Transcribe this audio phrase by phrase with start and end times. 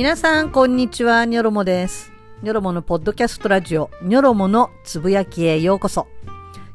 [0.00, 1.26] 皆さん、こんにちは。
[1.26, 2.10] ニョロモです。
[2.42, 6.06] ニョロモのポッドキャストラジオ、ニョロモのつぶやきへようこそ。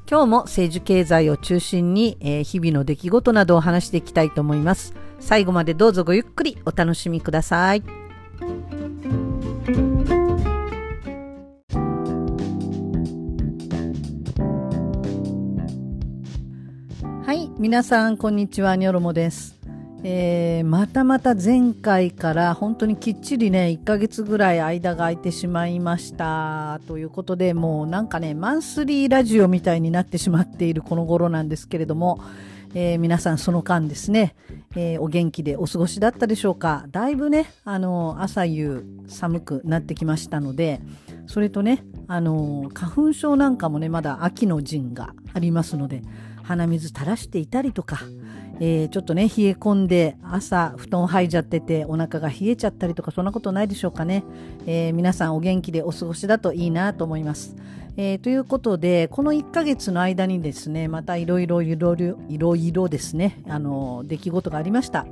[0.07, 4.93] 今日も政治経済を中心に、えー日々の出来事などを話していきたいと思います。
[5.19, 7.81] 最後までどうぞごゆっくりお楽しみください。
[17.25, 18.75] はい、皆さん、こんにちは。
[18.75, 19.64] ニョロモです。
[20.07, 26.79] えーまたまた前回から本当にきっちりね、1ヶ月ぐらい間が空いてしまいました。
[26.87, 32.19] ということで、もうなんかね、マンスリーラジオみたいになってしまっているこの頃なんですけれども、
[32.75, 34.35] えー皆さんその間ですね、
[34.75, 36.85] えーお元気でお過ごしだったでしょうか。
[36.91, 40.81] だいぶね、あの、朝夕寒くなってきましたので、
[41.25, 46.03] それとね、あの、花粉症なんかもね、まだ秋の陣がありますので、
[46.45, 47.99] 鼻水垂らしていたりとか、
[48.59, 54.23] えーちょっとね、冷え込んで朝布団吐いちゃっててお腹が冷えちゃったりとかそんなことないでしょうかね。
[54.65, 57.55] えー皆さんお元気でお過ごしだといいなと思います。
[57.97, 65.05] えーということで、この1ヶ月の間にですね、またいろいろいろいろいろですね、あの、出来事がありました。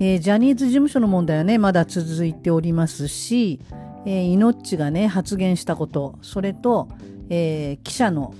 [0.00, 3.60] えージャニーズ事務所の問題はね、まだ続いておりますし、
[4.06, 6.88] えー、イノッチがね、発言したこと、それと、
[7.28, 8.34] えー記者の、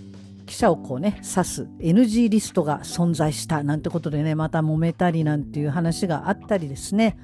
[0.51, 7.17] 記者をこうね、指す NG リストが存在したなんてことでね、また揉めたりなんていう話があったりですね。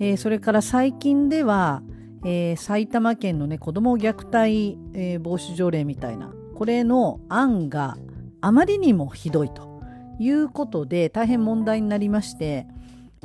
[0.00, 1.82] えーそれから最近では、
[2.26, 7.96] えー埼玉県のね、子供虐待、えー防止条例みたいな、これの案が
[8.42, 9.80] あまりにもひどいと
[10.18, 12.66] いうことで大変問題になりまして、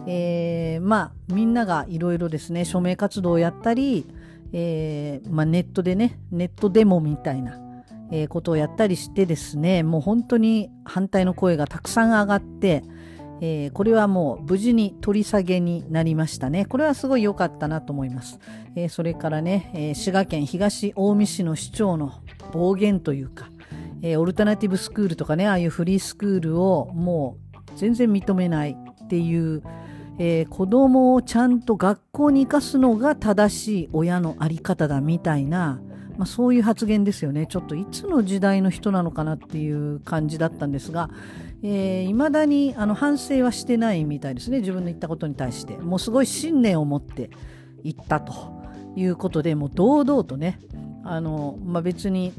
[0.07, 4.07] えーまあみんながいろいろですね署名活動をやったり、
[4.53, 7.59] えーまあ、ネットでねネットデモみたいな、
[8.15, 12.83] えーことをやったりしてですねもう本当に反対の声がたくさん上がって、
[13.41, 16.65] えーこれはもう無事に取り下げになりましたね。
[16.65, 18.39] これはすごい良かったなと思います、
[18.75, 22.13] えーそれからね、え滋賀県東近江市の市長の
[22.51, 23.49] 暴言というか、
[24.03, 29.63] えオルタナティブスクールとかねああいうフリースクールをもう全然認めないっていう、
[30.19, 35.81] えー子供をちゃんと学校に行かすのが正しい親のあり方だみたいな、
[36.17, 37.47] まあ、そういう発言ですよね。
[37.47, 41.09] ちょっといつの時代の人なのかなっていう感じだったんですが
[41.61, 44.59] いま、えーだにあの反省はしてないみたいですね。
[44.59, 45.77] 自分の言ったことに対して。
[45.77, 47.29] もうすごい信念を持って
[47.83, 48.33] 言ったと
[48.95, 50.59] いうことでもう堂々とね
[51.03, 52.33] あの、まあ、別に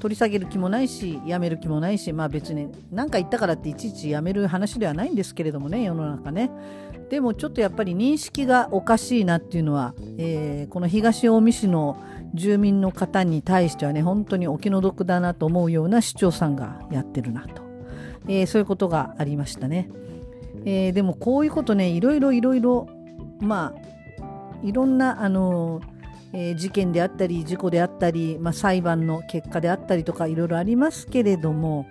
[0.00, 6.50] 取り下げる気もないしやめる気もないしまあ別に何か言ったからっていちいちやめる話ではないんですけれどもね世の中ね。
[7.10, 11.96] でもちょっとやっぱり認識がおかしいなっていうのは、えーこの東近江市の
[12.34, 17.62] 住民の方に対してはね本当にお気の毒だなと思うような市長さんがやってるなと、
[18.28, 19.90] えーそういうことがありましたね、
[20.64, 22.88] えーでもこういうことねいろいろいろいろ
[23.40, 25.80] まあいろんなあの
[26.32, 31.86] えー事件であったり事故であったり、まあ、裁判の結果であったりとかいろいろありますけれども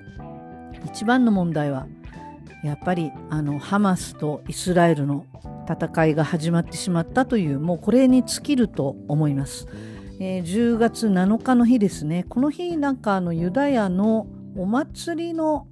[0.86, 1.88] 一番の問題は
[2.64, 5.26] やっぱりあのハマスとイスラエルの
[5.70, 9.68] 戦いが始まってしまったというもうこれに尽きると思います、
[10.22, 12.26] えー10月7日の日ですね。
[12.28, 15.68] この日なんかあのユダヤのお祭りの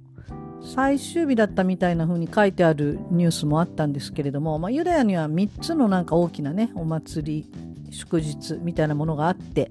[0.62, 9.70] 最終日だったみたいな風に書いてあるニュースもあったんですけれども、まあ、ユダヤには3つのなんか大きなねお祭り祝日みたいなものがあって、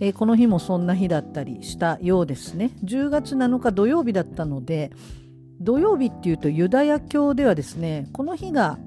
[0.00, 2.70] えーこの日もそんな日だったりしたようですね。
[2.84, 4.90] 10月7日土曜日だったので
[5.58, 8.78] 土曜日っていうとユダヤ教ではですねこの日が、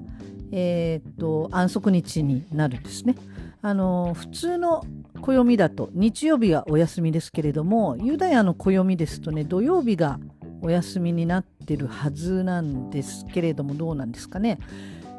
[0.52, 3.16] えーっと安息日になるんですね。
[3.62, 4.84] あの普通の
[5.16, 10.18] 暦だと日曜日はお休みですけれどもユダヤの暦ですとね土曜日が
[10.62, 14.58] お休みになってるはずなんですけれどもどうなんですかね、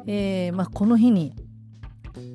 [0.06, 1.34] えーまあ、この日に、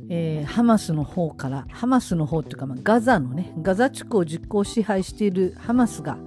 [0.10, 6.18] えーハマスの方からハマスの方っていうか、まあ、ガザのねガザ地区を実効支配しているハマスが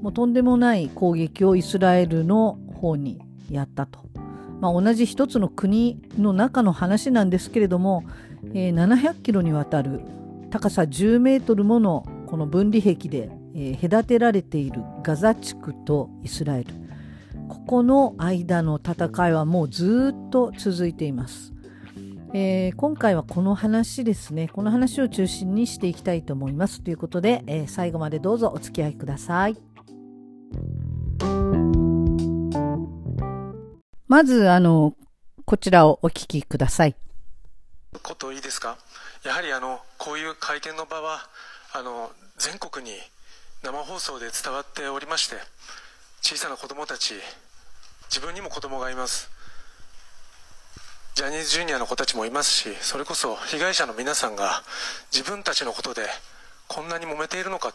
[0.00, 3.20] もうとんでもない攻撃をイスラエルの方に
[3.50, 4.00] やったと、
[4.60, 8.04] まあ、同じ一つの国の中の話なんですけれども、
[8.52, 10.00] えー700キロにわたる
[10.50, 16.74] 高さ10メートルものこの分離壁で、えー隔てられているガザ地区とイスラエル。
[17.48, 21.52] ここの間の戦いはもうずっと続いています、
[22.32, 24.48] えー今回はこの話ですね。
[24.48, 26.82] この話を中心にしていきたいと思います。
[26.82, 29.56] ということで、えー最後までどうぞお付き合いください。
[34.08, 34.94] まずあの
[35.44, 36.96] こちらをお聞きください。
[38.02, 38.76] こといいですか？
[39.24, 41.28] やはりあのこういう会見の場は
[41.72, 42.96] あの全国に
[43.62, 45.36] 生放送で伝わっておりまして
[46.22, 47.14] 小さな子供たち
[48.08, 49.30] 自分にも子供がいます。
[51.16, 54.62] ジャニーズジュニアの子たちもいますしそれこそ被害者の皆さんが
[55.10, 56.02] 自分たちのことで
[56.68, 57.72] こんなに揉めているのかっ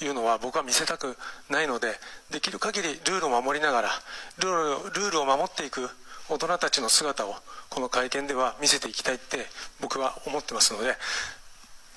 [0.00, 1.16] ていうのは僕は見せたく
[1.48, 1.92] ないので
[2.32, 3.90] できる限りルールを守りながら
[4.38, 5.88] ルールルールを守っていく
[6.28, 7.34] 大人たちの姿を
[7.68, 9.46] この会見では見せていきたいって
[9.80, 10.94] 僕は思ってますので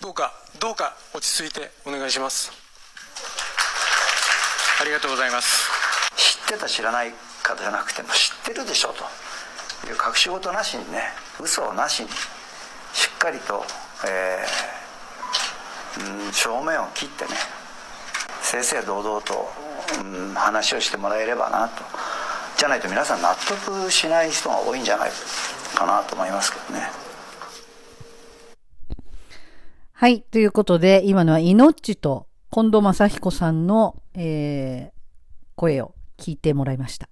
[0.02, 2.52] どうかどうか落ち着いてお願いします。
[4.80, 5.70] ありがとうございます。
[6.16, 9.04] 知ってた知らないかじゃなくても知ってるでしょと。
[9.86, 11.02] いう隠し事なしにね
[11.40, 12.10] 嘘なしに
[12.94, 13.64] しっかりと、
[14.08, 17.32] えー、うん、正面を切ってね
[18.42, 19.48] 正々堂々と、
[20.04, 21.84] うん、話をしてもらえればなと
[22.58, 25.12] じゃないと皆さん納得しない人が多いんじゃない
[25.76, 26.90] かなと思いますけどね。
[29.94, 30.22] はい。
[30.22, 35.00] ということで、今のはイノッチと近藤正彦さんの、えー、
[35.56, 37.10] 声を聞いてもらいました。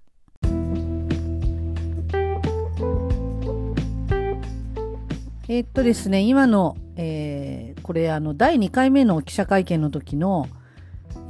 [5.48, 10.48] えー、っとですね、今の、えー、これあの、第2回目の記者会見の時の、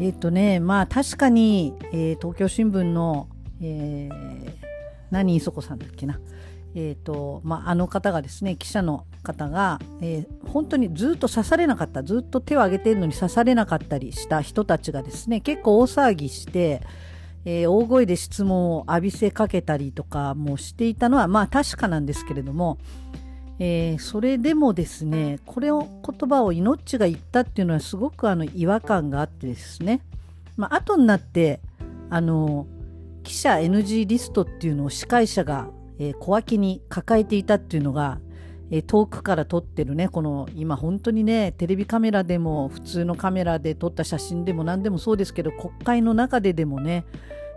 [0.01, 3.29] えー、っとね、まあ確かに、えー、東京新聞の
[3.61, 4.53] えー、
[5.11, 6.21] 何磯子さんだっけな、
[6.75, 16.83] えーとまあ、あの方がですね記者の方が、えー、本当にずっと刺されなかったずっと手を挙げてるのに刺されなかったりした人たちがですね結構大騒ぎして、
[17.45, 22.79] えー、大声で質問を浴びせかけたりとかもしていたのはまあ確かなんですけれども、
[23.59, 30.03] えー、それでもですねこれを言葉を命が言ったっていうのはすごくあの違和感があってですね、
[30.57, 31.61] まあ後になって
[32.11, 32.67] あの
[33.27, 35.69] 記者 NG リストっていうのを司会者が、
[35.99, 38.21] えー、小脇に抱えていたっていうのが、
[38.71, 40.09] え、遠くから撮ってるね。
[40.09, 47.05] この今本当にねテレビカメラでも普通のカメラで撮った写真でも何でもそうですけど国会の中ででもね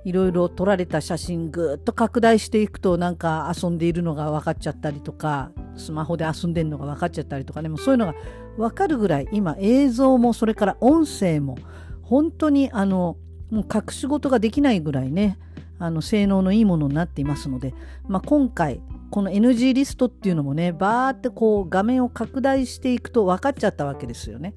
[0.06, 7.70] いろいろ撮られた写真ぐっと拡大していくとなんか遊んでいるのが分かっちゃったりとかスマホで遊んでるのが分かっちゃったりとかね。
[7.70, 8.16] もそういうのが
[8.58, 11.58] 分かるぐらい今映像もそれから音声も
[12.04, 13.18] 本当にあの
[13.50, 15.40] もう隠し事ができないぐらいね
[15.80, 17.74] あの性能のいいものになっていますので、
[18.08, 24.54] まあ、今回この NG リストっていうのもねバーってこう画面を拡大していくと分かっちゃったわけですよね。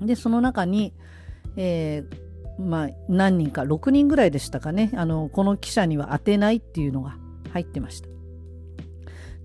[0.00, 0.92] でその中に、
[1.56, 7.16] えー、まあ、何人か6人ぐらいでしたかねあのこの記者には当てないっていうのが
[7.52, 8.08] 入ってました。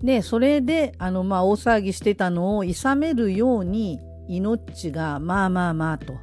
[0.02, 6.14] でそれであの、まあ、大騒ぎしてたのをいさめるように命がまあまあまあと。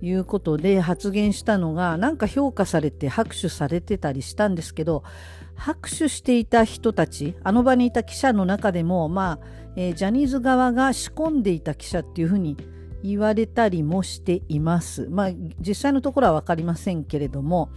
[0.00, 5.02] いうことで発言したのがなんか評価されて拍手されてたりしたんですけど
[5.54, 9.46] 拍手していた人たちあの場にいた記者の中でもまあ、
[9.76, 12.56] えー、ジャニーズ側が仕込んでいた記者っていうふうに
[13.02, 15.08] 言われたりもしています。
[15.10, 15.30] まあ
[15.60, 17.70] 実際のところは分かりませんけれども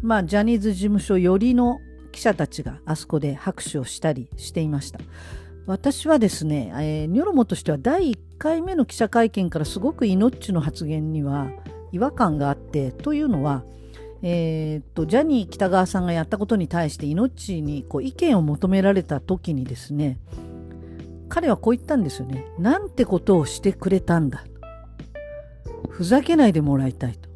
[0.00, 1.80] まあジャニーズ事務所寄りの
[2.12, 5.00] 記者たちがあそこで拍手をしたりしていました。
[5.68, 11.50] 私はですね、えー、ニョロモとしては第1回目の記者会見からすごくイノッチの発言には
[11.92, 13.64] 違和感があってというのは、
[14.22, 20.18] えー、っとジャニー喜多川さんがやったことに対してイノッチにこう意見を求められた時にですね
[21.28, 22.46] 彼はこう言ったんですよね。
[22.58, 24.44] なんてことをしてくれたんだ。
[25.90, 27.28] ふざけないでもらいたいと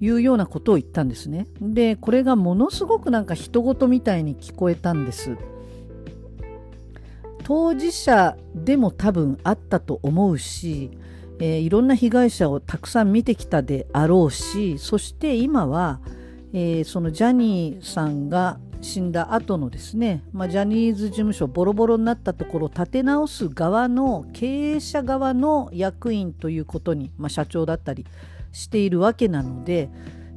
[0.00, 1.48] いうようなことを言ったんですね。
[1.60, 5.36] で、これがものすごくなんか人事みたいに聞こえたんです。
[7.44, 10.90] 当事者でも多分あったと思うし、
[11.40, 16.00] えー、いろんな被害者をたくさん見てきたであろうしそして今は、
[16.52, 28.06] えー、そのジャニーさんが死んだ後のですね、まあ、ジャニーズ事務所ボロボロになったところを立て直す側の経営者側の役員ということに、まあ、社長だったり
[28.50, 29.88] しているわけなので、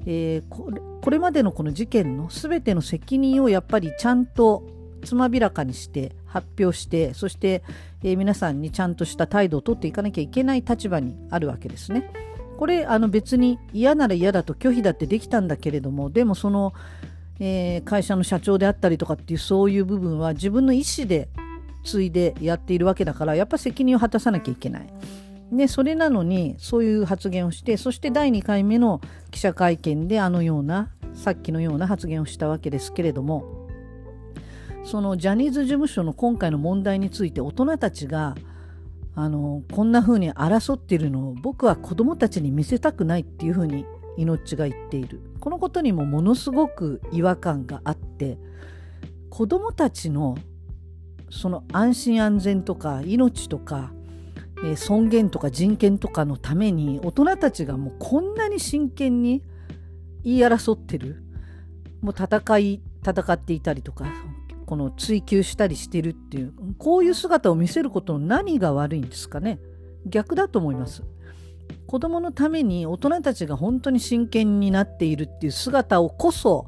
[0.05, 4.63] えー、これこれまでのこの事件の全ての責任をやっぱりちゃんと
[5.05, 7.63] つまびらかにして発表してそして、
[8.03, 12.11] えー、皆さんにちゃんとした態度をとっていかなきゃいけない立場にあるわけですね。
[12.57, 16.73] これあの別に嫌なら嫌だと拒否だってできたんだけれどもでもその、
[17.39, 21.29] えー、会社の社長であったりとかっていうそういう部分は自分の意思で
[21.83, 24.87] 継いでやっているわけだからやっぱ責任を果たさなきゃいけない。
[25.51, 28.99] でそれなのにそういう発言をしてそして第2回目の
[29.31, 33.54] 記者会見であのようなさっきのような発言をしたわけですけれども
[34.85, 38.35] そのジャニーズ事務所の今回の問題について大人たちが
[39.15, 43.85] あのこんな風に争っているのを僕は子どもたちに見せたくないっていう風に
[44.17, 45.21] 命が言っている。
[45.39, 48.37] このことにもものすごく違和感があって
[49.29, 50.37] 子どもたちの
[51.29, 53.91] その安心安全とか命とか、
[54.75, 59.43] 尊厳とか人権とかのために大人たちがもうこんなに真剣に
[60.23, 61.23] 言い争ってる。
[62.01, 64.05] もう戦い戦っていたりとか
[64.65, 69.59] この追求したりしてるっていうこういう姿を見せることの何が悪いんですかね。
[70.05, 71.03] 逆だと思います。
[71.87, 76.67] 子供のために大人たちが本当に真剣になっているっていう姿をこそ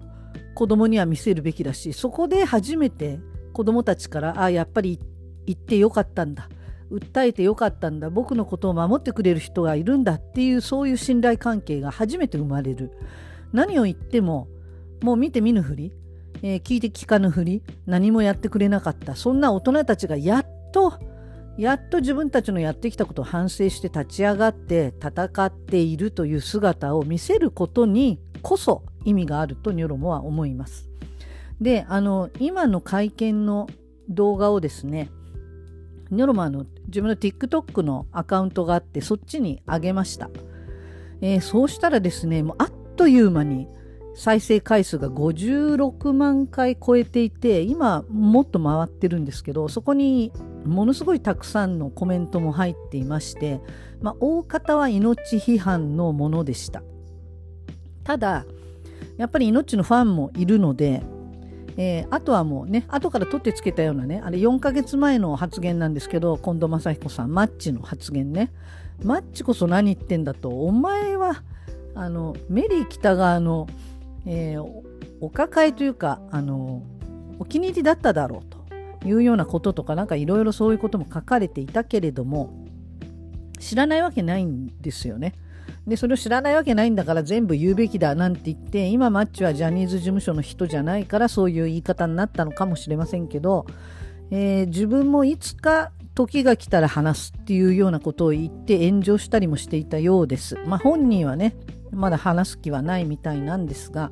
[0.55, 3.19] 子供には見せるべきだしそこで初めて
[3.53, 4.99] 子供たちからあやっぱり
[5.45, 6.49] 行ってよかったんだ。
[6.91, 8.09] 訴えてよかったんだ。
[8.09, 12.91] 僕のことを守ってくれる人がいるんだっていうそういう信頼関係が初めて生まれる。
[13.51, 14.47] 何を言っても
[15.01, 15.91] もう見て見ぬふり、
[16.41, 20.99] えー、聞いて聞かぬふり何もやってくれなかったそんな大人たちがやっと
[21.57, 30.87] やっと自分たちのやってきたことを反省して立ち上がって戦っているという姿を見せることにこそ意味があるとニョロモは思います。
[31.59, 33.67] であの今の会見の
[34.09, 35.09] 動画をですね
[36.11, 40.29] ニョロマの自分の TikTok のアカウントがあってそっちに上げました、
[41.21, 43.67] えー、そうしたらですねもうあっという間に
[44.17, 50.31] 再生回数が56万回超えていて今もっと回ってるんですけどそこに
[50.65, 53.61] ものすごいたくさんのコメントも入っていまして、
[54.01, 56.81] まあ、大方は命批判のものでした。
[58.03, 58.45] ただ
[59.17, 61.03] やっぱり命のファンもいるので、
[61.77, 68.51] えー、あとはもうね後から取ってつけたようなねあれ4ヶ月前の発言なんですけど近藤正彦さんマッチの発言ね。
[69.03, 71.43] マッチこそ何言ってんだとお前は
[71.93, 73.67] あのメリー北川の
[74.27, 74.65] えー、
[75.21, 76.83] お抱えというかあの
[77.39, 82.53] お気に入りだっただろうというようなこととかなんかいろいろそういうことも書かれていたけれども
[83.59, 85.33] 知らないわけないんですよね。
[85.87, 93.65] でそれを知らないわけないんだから全部言うべきだなんて言って今マッチはジャニーズ事務所の人じゃないからそういう言い方になったのかもしれませんけど、
[94.29, 100.57] えー、自分もいつか時が来たら話すっていうようなことを言って炎上したりもしていたようです。
[100.65, 101.55] まあ、本人はね
[101.91, 104.11] まだ話す気はないみたいなんですが、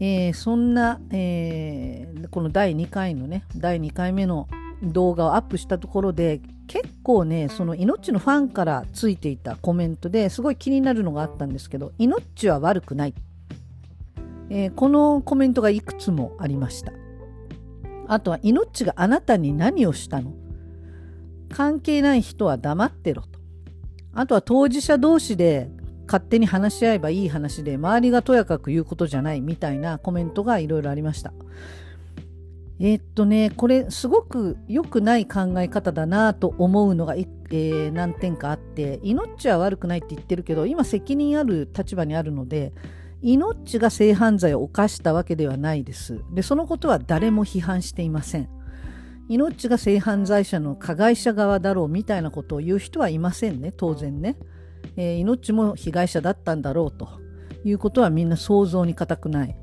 [0.00, 4.48] えー、そんな、えー、この第2回のね第2回目の
[4.82, 13.14] 動画をアップしたところで結構ねその命のファンからついていたコメントですごい気になるのがあったんですけど命は悪くない、
[14.50, 16.92] えー、このコメントがいくつもありました。
[18.08, 20.32] あとは命があなたに何をしたの？
[21.50, 23.40] 関係ない人は黙ってろと。
[24.12, 25.70] あとは当事者同士で
[26.06, 31.32] 勝手に話し合えばいい話で周りがとやかく言うことじゃないみたいなコメントがいろいろありました。
[32.78, 42.74] えー、っとねこれすごく良くない考え方だなと思うのが、えー、何点かあって命は悪くないって言ってるけど今責任ある立場にあるので
[43.22, 46.20] 命が性犯罪を犯したわけではないです。
[46.32, 48.48] でそのことは誰も批判していません。
[49.28, 54.36] 命が性犯罪者の加害者側だろうみたいなことを言う人はいませんね当然ね。
[54.96, 57.08] えー、命も被害者だったんだろうと
[57.64, 59.56] いうことはみんな想像に難くない。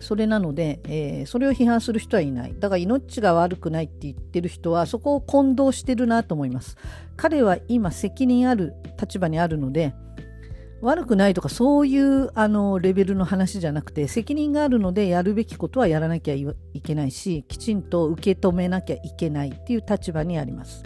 [0.00, 2.54] それなので、えー、それを批判する人はいない。
[2.58, 6.76] だから命が悪くないって言ってる人はそこを混同してるなと思います。
[7.16, 9.94] 彼は今責任ある立場にあるので、
[10.80, 16.46] 悪くないとかそういうあのレベルの話じゃなくて責任があるのでやるべきことはやらなきゃい
[16.82, 20.82] けないしきちんと受け止めなきゃいけないっていう立場にあります。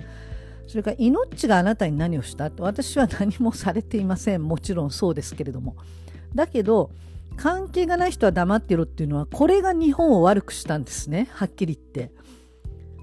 [0.75, 2.47] それから命があなたに何をした？
[2.47, 4.43] って私は何もされていません。
[4.43, 5.77] もちろんそうですけれども。
[6.35, 6.91] だけど
[7.37, 11.29] 関係がない人は黙ってろっていうのはこれが日本を悪くしたんですね。
[11.31, 12.13] はっきり言って。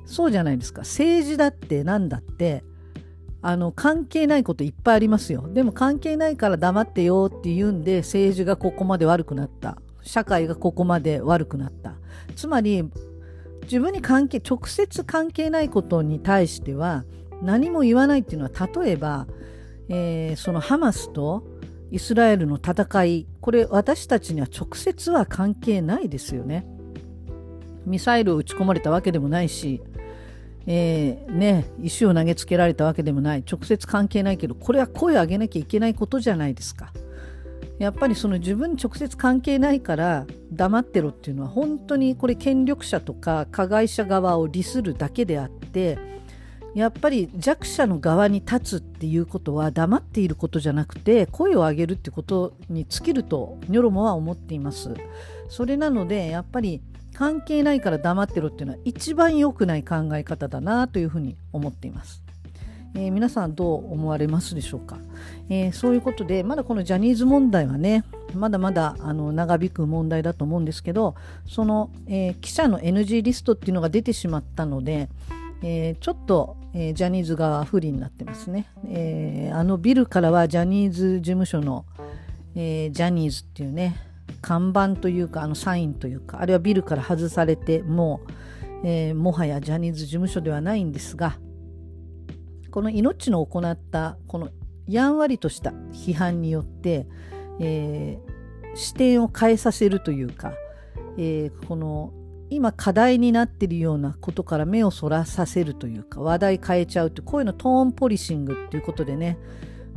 [0.06, 0.82] そうじゃないですか。
[0.82, 2.66] 政治だって何だって
[3.42, 5.48] あの関係ないこといっぱいありますよ。
[5.48, 9.78] でも関係ないから黙ってよって言うんで政治がここまで悪くなった。
[10.02, 11.94] 社会がここまで悪くなった。
[12.36, 12.84] つまり
[13.62, 17.06] 自分に関係直接関係ないことに対しては
[17.42, 19.28] 何も言わないっていうのは例えば、
[19.90, 21.44] えー、そのハマスと
[21.92, 26.66] イスラエルの戦いこれ私たちには直接は関係ないですよね。
[27.86, 29.82] ミサイルを撃ち込まれたわけでもないし、
[30.68, 36.94] えー、ね、石を投げつけられたわけでもない直接関係ないけどこれは声を上げなきゃいけないことじゃないですか。
[37.80, 45.98] やっぱりその自分に直接関係ないから黙ってろっていうのは本当にこれ権力者とか加害者側を利するだけであって
[46.74, 54.94] やっぱり弱者の側に立つっていうことは黙っていることじゃなくて声を上げるってことに尽きるとニョロモは思っています。
[55.50, 56.82] それなのでやっぱり
[57.14, 62.24] 関係ないから黙ってろっていうのは一番良くない考え方だなというふうに思っています、
[62.96, 64.98] えー、皆さんどう思われますでしょうか、
[65.50, 71.16] えー、そういうことでまだこのジャニーズ問題はねまだまだあの長引く問題だと思うんですけど
[71.50, 75.10] その、えー、記者の NG リストっていうのが出てしまったので
[75.64, 81.86] えー、ちょっと、えー、ジャニーズ側不利になってますね、えー、あのビルからはジャニーズ事務所の、
[82.56, 83.98] えジャニーズっていうね
[84.42, 88.22] 看板というかあのサインというかあるいはビルから外されても
[88.84, 91.38] う、え、もはやジャニーズ事務所ではないんですが
[92.72, 94.50] この命の行ったこの
[94.88, 97.08] やんわりとした批判によって、
[97.60, 98.18] え、
[98.76, 100.54] 視点を変えさせるというか、
[101.18, 102.14] えー、この
[102.52, 109.38] 今課題になってるようなことから目をそらさせるというか話題変えちゃうってこういうのトーンポリシングっていうことでね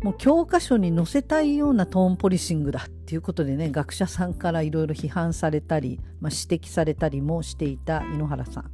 [0.05, 8.71] もう教科書に載せたいようなトーンポリシングだっていうことでね学者さんからいろいろ批判されたり、まあ、指摘されたりもしていた井ノ原さん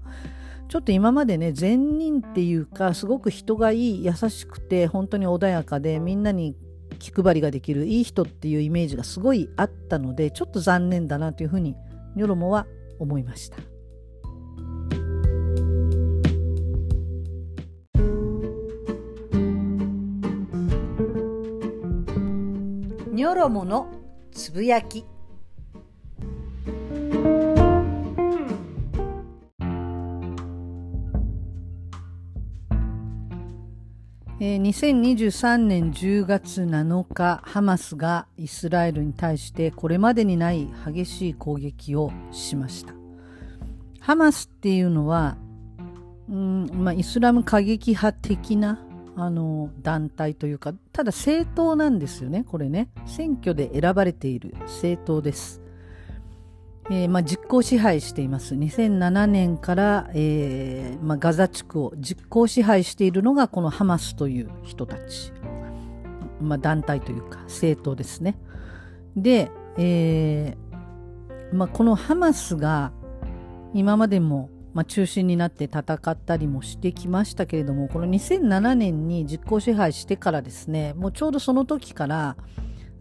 [0.68, 6.54] ちょっと今までね善人っていうかすごく人がいい優しくて本当に穏やかでみんなに
[6.98, 11.76] 気配りができるいい人っていうイメージがすごいあったのでちょっと残念だなというふうに
[12.14, 12.66] ニョロモは
[12.98, 13.69] 思いました。
[23.20, 23.86] ニョロモの
[24.32, 25.04] つぶやき。
[34.40, 42.94] えー、2023年10月7日ハマスがイスラエルに対してこれまでにない激しい攻撃をしました。
[44.00, 45.36] ハマスっていうのは
[46.30, 48.82] うん、まあ、イスラム過激派的な
[49.22, 52.88] あの団体というかただ政党なんですよねこれね。
[53.06, 55.60] 選挙で選ばれている政党です。
[56.92, 58.56] えー、まあ、実効支配しています。
[58.56, 65.32] 2007年から、えーまあ、ガザ地区を実効支配しているのがこのハマスという人たち、
[66.40, 68.36] まあ、団体というか政党ですね。
[69.16, 72.92] で、えーま、このハマスが
[73.72, 82.36] 今までも、まあ、中心になって戦ったりもしてきましたけれどもこの2007年に実効支配してからですねもうちょうどその時から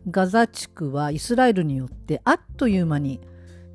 [0.09, 3.21] ガザ地区はイスラエルによってあっという間に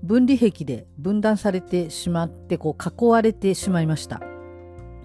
[0.02, 4.20] 分離壁で分断されてしまってこう囲われてしまいました。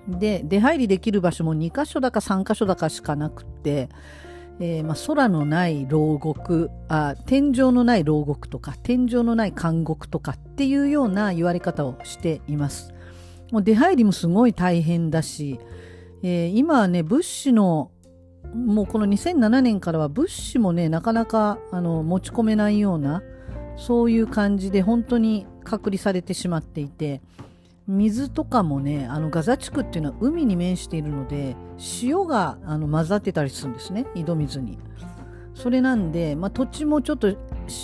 [0.08, 3.90] で出入りできる場所も2箇所だか3箇所だかしかなくて、
[4.62, 12.94] えー、まあ、空のない牢獄あ天井のない牢獄とか天井のない監獄とかっていうような言われ方をしています。
[13.52, 15.60] もう出入りもすごい大変だし、
[16.22, 17.92] えー、今はね物資の
[18.54, 23.24] もうこの2007年からは物資もねなかなかあの持ち込めないような
[23.78, 27.22] そういう感じで本当に隔離されてしまっていて
[27.90, 31.56] 水とかもねあのガザ地区っていうのは海に面しているので
[32.04, 34.78] 塩があの混ざってたりするんですね井戸水に。
[35.56, 37.36] それなんで、まあ、土地もちょっと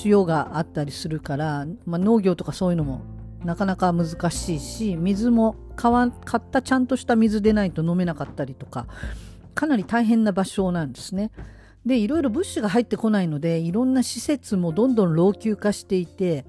[0.06, 3.02] 塩があったりするから、まあ、農業とかそういうのも
[3.44, 8.88] なかなか難しいし水も買ったちゃんとした水でないと飲めなかったりとか
[9.56, 11.32] かなり大変な場所なんですね。
[11.86, 16.46] でいろいろ物資が入ってこないのでいろんな施設もどんどん老朽化していて、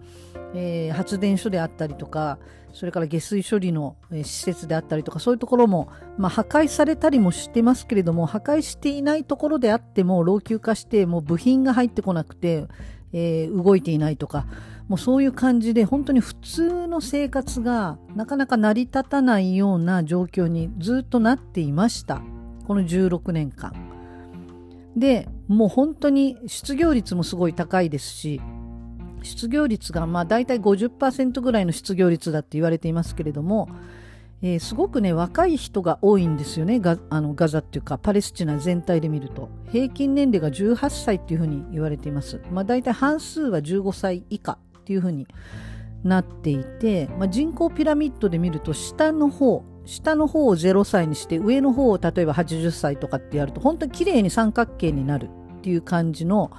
[0.55, 2.39] えー、発電所であったりとか
[2.77, 12.67] それから下水処理の施設であったりとかそういうところも、まあ、破壊されたりもしてますけれども破壊していないところであっても老朽化してもう部品が入ってこなくて、
[13.15, 14.47] えー、動いていないとか
[14.89, 22.21] もうそういう感じで本当に普通の生活がなかなか成り立たないような状況にずっとなっていました
[22.67, 23.73] この16年間。
[24.97, 28.41] でもう本当に失業率もすごい高いですし
[29.27, 33.69] 失業率がまあ大体50%ぐらいの失業率だって言われていますけれども、
[34.41, 39.49] えー、すごくね若い人が多いんですよねガあのガザっていうかパレスチナ全体で見ると。
[39.71, 45.27] 平均年齢が18歳っていうふうに言われています、まあ、大体半数は15歳以下っていうふうに
[46.05, 56.51] なっていて、まあ、人口ピラミッドで見ると下の方下の方を0歳にして上の方を例えば80歳とかってやると本当に綺麗に三角形になるっていう感じの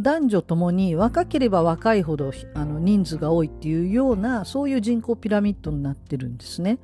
[0.00, 6.78] 男女ともに若ければ若いほどあの人数が多いっていうようなそういう人口ピラミッドになってるんですね。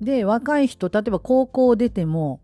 [0.00, 2.40] で若い人例えば高校を出ても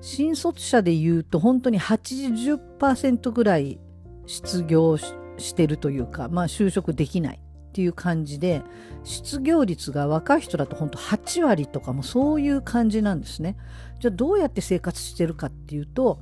[0.00, 3.78] 新卒者でいうと本当に80%ぐらい
[4.26, 8.62] 失業してるというか、まあ、就職できないっていう感じで
[9.04, 13.56] 失業率が若い人だと本当8割とかもそういう感じなんですね。
[14.00, 16.20] じゃあどうやって生活してるかっていうと、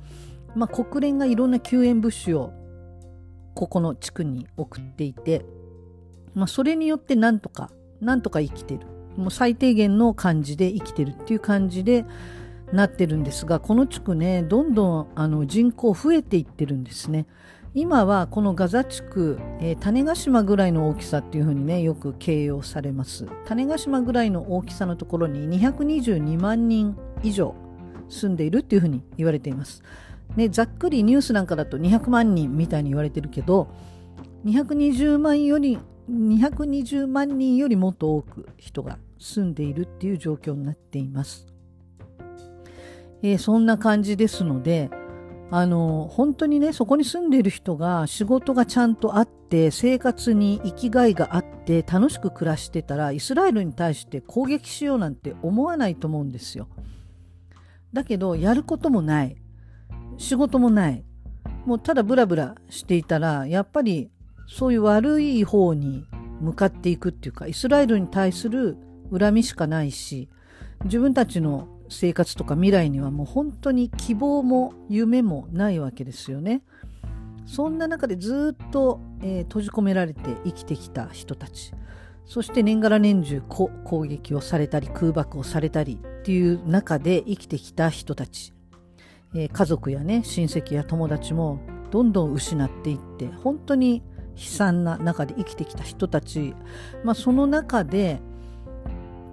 [0.55, 2.53] まあ、国連がいろんな救援物資を
[3.55, 5.45] ここの地区に送っていて、
[6.35, 8.81] まあ、それによってなんとかなんとか生きてる。
[9.17, 12.05] もう最低限の感じで生きてるっていう感じで
[12.73, 17.25] なってるんですがこの地区ねどんどんあの人口増えていってるんですね。
[17.73, 23.25] 今はこのガザ地区、えー、種子島ぐらいの大きさっていうふうにねよく形容されます。
[23.45, 27.53] 種子島ぐらいの大きさのところに222万人以上
[28.09, 29.83] 住んでいるっていうふうに言われています、
[30.35, 33.69] ね、ざっくりニュースなんかだと200万人みたいに言われてるけど
[34.45, 41.47] 220万より220万人よりもっと多く人が住んでいるっていう状況になっています。
[43.23, 44.91] えー、そんな感じですので
[45.51, 56.67] あの本当にねそこに住んでいる人が仕事がちゃんとあって生活に生きがいがあって楽しく暮らしてたらイスラエルに対して攻撃しようなんて思わないと思うんですよ。
[57.93, 59.37] だけどやることもない
[60.17, 61.03] 仕事もない。
[61.65, 64.11] もうただブラブラしていたらやっぱり
[64.47, 66.05] そういう悪い方に
[66.39, 68.77] 向かっていくっていうかイスラエルに対する
[69.17, 70.29] 恨みしかないし
[70.83, 76.61] 自分たちの生活とか未来にはもう本当に希望も夢もないわけですよね。
[77.45, 81.73] そんな中でずっと、えー、閉じ込められて生きてきた人たち。
[82.25, 88.51] そして年がら年中攻撃をされたり空爆をされたりっていう中で生きてきた人たち、
[89.35, 91.59] えー、家族やね親戚や友達も
[91.91, 94.01] どんどん失っていって本当に
[94.35, 96.55] 悲惨な中で生きてきた人たち、
[97.03, 98.19] まあ、その中で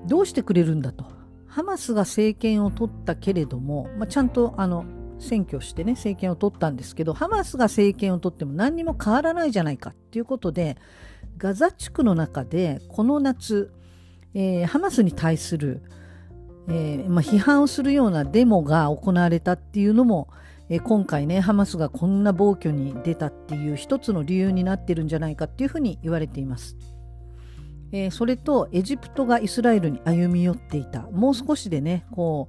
[0.06, 1.04] どうしてくれるんだと。
[1.46, 4.86] ハマスが政権を取ったけれども、まあ、ちゃんとあの
[5.18, 10.78] 選挙してね政権を取ったんですけどハマスが政権を取っても何にも変わらないじゃないかっていうことで
[11.36, 13.70] ガザ地区の中でこの夏、
[14.32, 15.82] えー、ハマスに対する、
[16.68, 20.28] えー、まあ、批判をするようなデモが行われたっていうのも、
[20.68, 26.76] えー、今回ねハマスがこんな暴挙に出たっていう一つの理由になってるんじゃないかっていうふうに言われています。
[27.92, 32.48] えー、それとエジプトがイスラエルに歩み寄っていたもう少しでねこ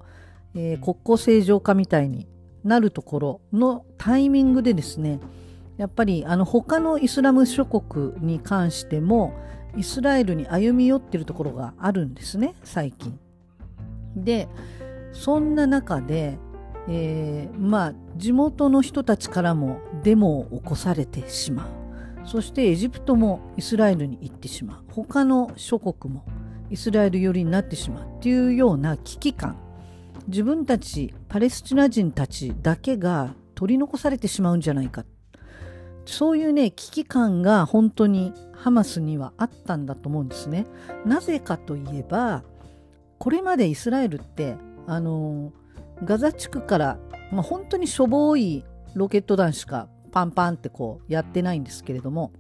[0.56, 2.28] う、えー、国交正常化みたいに
[2.64, 5.20] なるところのタイミングでですね
[5.76, 9.34] やっぱりあの他のイスラム諸国に関しても
[9.76, 13.20] イスラエルに歩み寄ってるところがあるんですね最近。
[14.16, 14.48] で
[15.12, 16.38] そんな中で、
[16.88, 21.84] えー、まあ地元の人たちからもデモを起こされてしまう。
[22.26, 26.24] そしてエジプトもイスラエルに行ってしまう他の諸国も
[26.70, 29.58] イスラエル寄りになってしまうっていうような危機感
[30.28, 35.04] 自分たちパレスチナ人たちだけが取り残されてしまうんじゃないか
[36.06, 40.66] そういうね危機感が本当にハマスにはあったんだと思うんですね。
[41.06, 42.44] なぜかといえば
[43.24, 45.54] これまでイスラエルってあの
[46.04, 47.00] ガザ地区から、
[47.32, 52.34] まあ、本当にしょぼいロケット弾しかパンパンってこうやってないんですけれども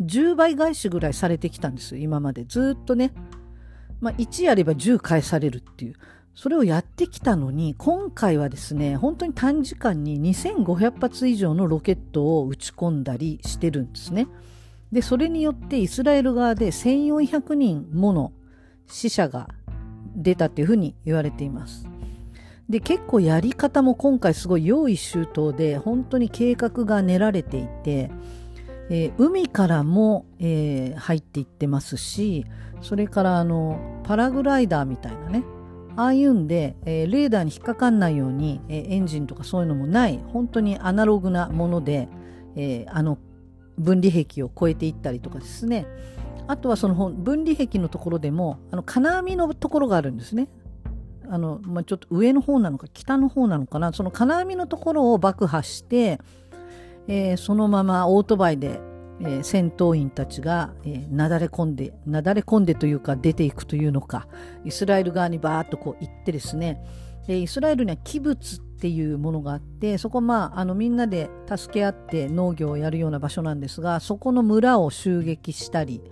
[0.00, 2.44] 10倍返しぐらいされてきたんですよ今まで。
[2.44, 3.12] ずっとね、
[4.00, 5.94] まあ、1やれば10返されるっていう。
[6.36, 14.28] それをやってきたのに今回はですね本当に短時間に2500発以上のロケットを撃ち込んだりしてるんですね。
[14.92, 18.32] でそれによってイスラエル側で1400人もの
[18.86, 19.48] 死者が
[20.16, 21.86] 出たっていうふうに言われています。
[22.68, 28.12] で結構やり方も今回すごい用意周到で本当に計画が練られていて、
[28.90, 32.46] えー、海からも、えー、入っていってますし
[32.80, 35.42] それからあのパラグライダーみたいなね
[35.96, 42.08] ああいうんで、えー、レーダーに引っかかんないように、えエンジンとかそういうのもない本当にアナログなもので、
[42.54, 43.18] えあの
[43.76, 45.86] 分離壁を越えていったりとかですね。
[46.50, 50.48] あとはその分離壁のところでもあの金網のところがあるんですね。
[51.28, 53.92] あの、まあ、ちょっと上の方なのか北の方なのかな。
[53.92, 56.18] その金網のところを爆破して、
[57.06, 58.80] えー、そのままオートバイで、
[59.20, 64.26] えー、戦闘員たちが、えー、なだれ込んでなだれ込んでというか出ていくというのか。
[64.64, 66.82] イスラエル側にバーッとこう行ってですね。
[67.28, 76.02] でイスラエルには器物っていうものがあってそこまああのみんなで助け合って農業をやるような場所なんですがそこの村を襲撃したり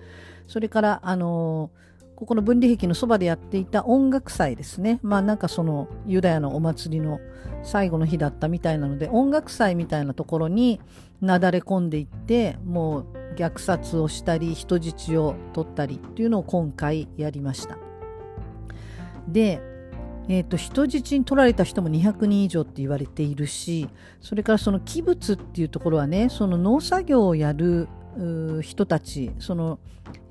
[0.49, 1.71] それからあの
[2.19, 4.99] ここの分離壁のそばでやっていた音楽祭ですね。
[5.03, 7.21] まあなんかそのユダヤのお祭りの
[7.63, 10.81] 最後の日だったみたいなので、音楽祭みたいなところに
[11.21, 13.07] なだれ込んでいって、もう
[13.37, 17.79] 虐殺をしたり、人質を取ったりっていうのを今回やりました。
[19.29, 19.61] で、
[20.29, 23.89] えーと、人質に取られた人も200人以上って言われているし
[24.21, 27.89] それからその器物っていうところはねその農作業をやる
[28.63, 29.79] 人たちその、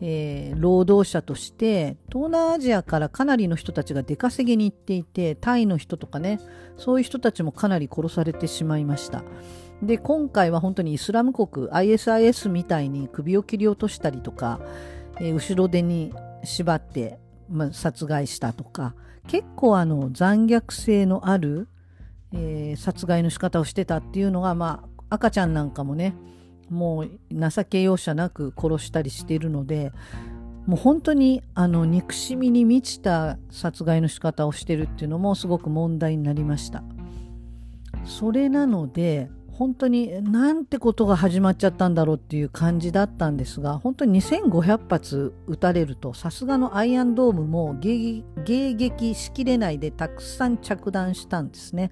[0.01, 6.39] えー、労働者として東南アジアからかなりの人たちが出稼ぎに行っていてタイの人とかね
[6.75, 9.23] そういう人たちもかなり殺されてしまいました。
[9.81, 14.59] で今回は本当にイスラム国 ISIS みたいに首を切り落としたりとか、
[15.19, 17.19] えー、後ろ手に縛って、
[17.49, 18.95] まあ、殺害したとか
[19.27, 21.67] 結構あの残虐性のある、
[22.33, 26.15] えー、殺害の仕方をしてたっていうのが、まあ、赤ちゃんなんかもね
[26.69, 29.91] もう情け容赦なく殺したりしているので
[30.65, 36.83] もう本当にあの憎しみに満ちた殺害の仕方をしてるっていうのもすごく問題になりました。
[38.03, 48.23] それなので本当になんてことが始まっちゃったんだろうっていう感じだったんですが本当に2500発撃たれるとさすがのアイアンドームも迎
[48.75, 51.91] 撃しきれないでたくさん着弾したんですね。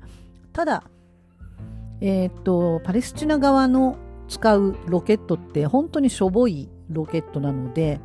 [0.54, 0.84] ただ
[2.02, 8.00] えー、っとパレスチナ側の使うロケットって本当にしょぼいロケットなので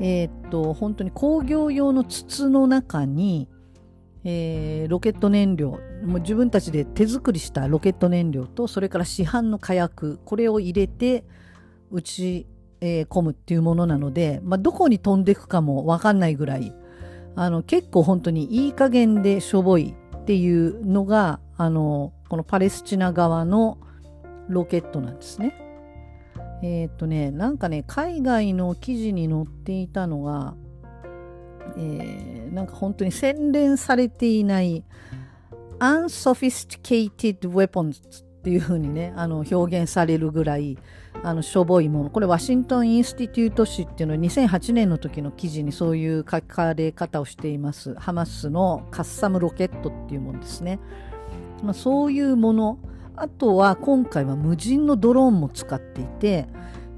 [0.00, 3.48] えー、っと本当に工業用の筒の中に
[4.24, 11.24] えー、ロケット燃料もう自分たちで手作りしたロケット燃料とそれから市販の火薬これを入れて
[11.90, 12.46] 打ち、
[12.80, 16.72] えー、込むっていうものなので、まあ、どこに飛んでいくかも分かんないぐらい
[17.34, 23.78] あの結構本当にいい加減でしょぼいっていうのがあのこのパレスチナ側の
[24.52, 25.54] ロケットなんですね。
[26.62, 30.54] えー、っとねなんかね海外の記事に載っていたのが
[31.76, 34.84] えー、なんか本当に洗練されていない
[35.78, 40.78] unsophisticated weapons っていう風にねあの表現されるぐらい
[41.22, 42.10] あのしょぼいもの。
[42.10, 47.94] これワシントン・インスティテュート誌っていうのは2008年の時の記事にそういう書かれ方をしています。
[47.94, 50.80] ハマスのカッサムロケットっていうものですね、
[51.62, 52.78] まあ、そういうもの。
[53.22, 56.48] あとは今回は無人のドローンも使っていて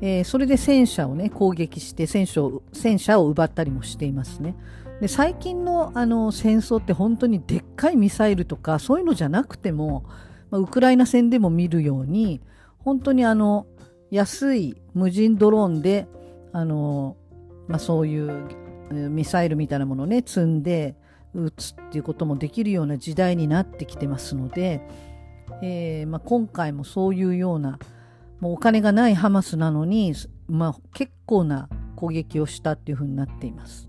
[0.06, 4.54] えー、それで戦車をね攻撃して戦車を戦車を奪ったりもしていますね。
[5.00, 10.04] で最近のあの戦争って本当にでっかいミサイルとかそういうのじゃなくても、
[10.50, 12.42] まあ、ウクライナ戦でも見るように
[12.80, 13.66] 本当にあの
[14.10, 16.06] 安い無人ドローンで
[16.52, 17.16] あの、
[17.66, 18.46] まあ、そういう
[18.90, 20.96] ミサイルみたいなものをね積んで
[21.32, 24.87] 撃つっていうこともできるような時代になってきてますので、
[25.62, 27.78] えーまあ、今回もそういうような
[28.40, 30.14] もうお金がないハマスなのに、
[30.48, 33.88] まあ、結構な攻撃をしたっていうふうになっています。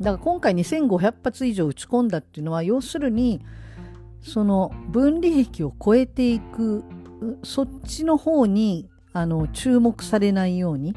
[0.00, 3.40] だから今回2500発以上撃ち込んだっていうのは要するに
[4.20, 6.84] その分離壁を越えていく
[7.42, 10.94] そっちの方にあの注目されないように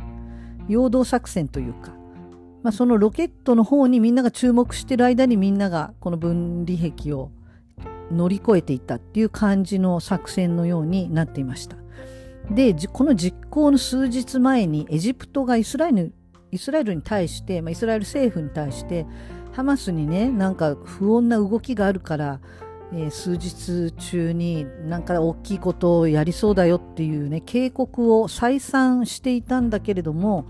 [0.67, 1.93] 陽動作戦というか、
[2.61, 7.31] まあ、そのロケットの方にみんなが注目してる間にみんながこの分離壁を
[8.11, 11.77] 乗り越えていったっていう感じの作戦のようになっていました。
[12.51, 16.13] でこの実行の数日前にエジプトがイスラエル
[16.51, 19.05] イスラエルに対して、まあ、イスラエル政府に対して
[19.51, 22.39] ハマスにねなんか不穏な動きがあるから、
[22.91, 30.47] えー、数日中になんか大きいことをやりそうだよっていうね警告を再三していたんだけれども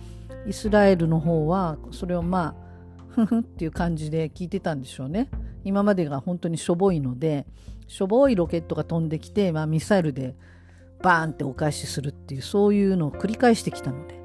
[0.47, 2.68] イスラエルの方はそれをまあ
[3.25, 5.29] ふふっていう感じで聞いてたんでしょうね。
[5.63, 7.45] 今までが本当にしょぼいので
[7.87, 10.35] しょぼいロケットが飛んできて、まあ、ミサイルで
[11.01, 14.19] バーンってお返しするっていうそういうのを繰り返してきたので。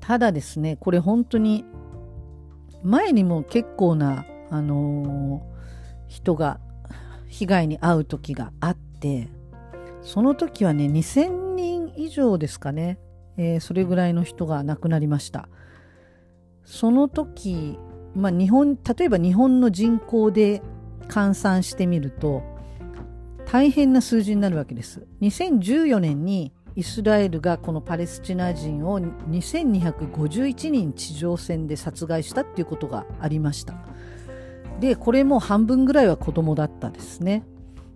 [0.00, 1.64] ただですねこれ本当に
[2.82, 6.58] 前にも結構な、あのー、人が
[7.28, 9.28] 被害に遭う時があって
[10.02, 12.98] その時はね2000人以上ですかね、
[13.36, 15.48] えー、それぐらいの人が亡くなりました。
[16.64, 17.78] その時、
[18.14, 20.62] まあ、日本例えば日本の人口で
[21.08, 22.42] 換算してみると
[23.46, 25.06] 大変な数字になるわけです。
[25.20, 33.74] 2014年にイスラエルがこのパレスチナ人を2251人地上戦で殺害したっていうことがありました。
[34.80, 37.44] で、これも半分ぐらいは子供だったですね。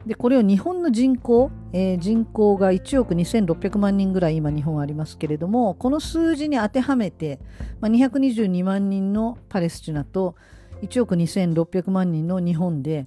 [0.07, 7.41] で、これを日本の人口、えー、人口が1億2600万人ぐらい今日本ありますけれども、この数字に当てはめて、
[7.81, 10.37] まあ、222万人のパレスチナと
[10.83, 13.07] 1億2600万人の日本で、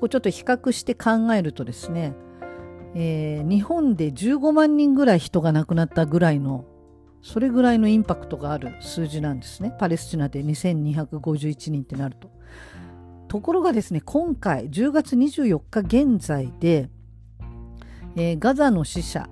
[0.00, 2.14] こうちょっと比較して考えるとですね、
[2.94, 6.64] えー、日本で15万人ぐらい人が亡くなったぐらいの
[7.20, 12.30] それぐらいのインパクトがある数字なんですねパレスチナで2251人ってなると。
[13.28, 16.88] ところがですね今回10月24日現在で、
[18.16, 19.28] えー、ガザの死者、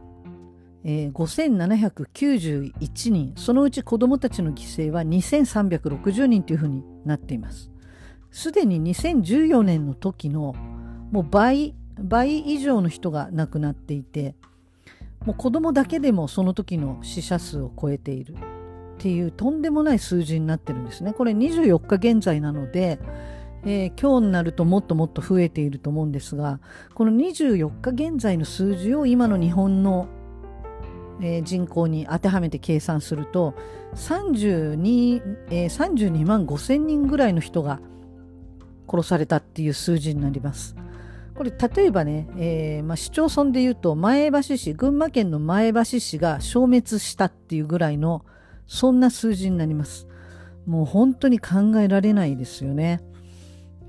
[0.84, 7.70] えー、5791人そのうち子どもたちの犠牲は2360人というふうになっています。
[8.30, 10.54] すでに2014年の時の
[11.10, 14.34] もう倍倍以上の人が亡くなっていて
[15.24, 18.34] もう子供だけでもその時の死者数を超えている
[18.96, 21.12] っていうとんでもない数字になってるんですね。
[21.12, 22.98] これ24日現在なので、
[23.66, 26.60] えー、今日になるともっともっと増えていると思うんですが
[26.94, 30.06] この24日現在の数字を今の日本の、
[31.20, 33.54] えー、人口に当てはめて計算すると
[33.96, 37.80] 32、えー、32万5千人ぐらいの人が
[38.88, 40.76] 殺されたっていう数字になります。
[41.34, 48.24] これ例えばね、えー、まあ、市町村で言うと前橋市群馬県の前橋市が消滅したっていうぐらいの
[48.66, 50.08] そんな数字になります
[50.64, 53.02] もう本当に考えられないですよね、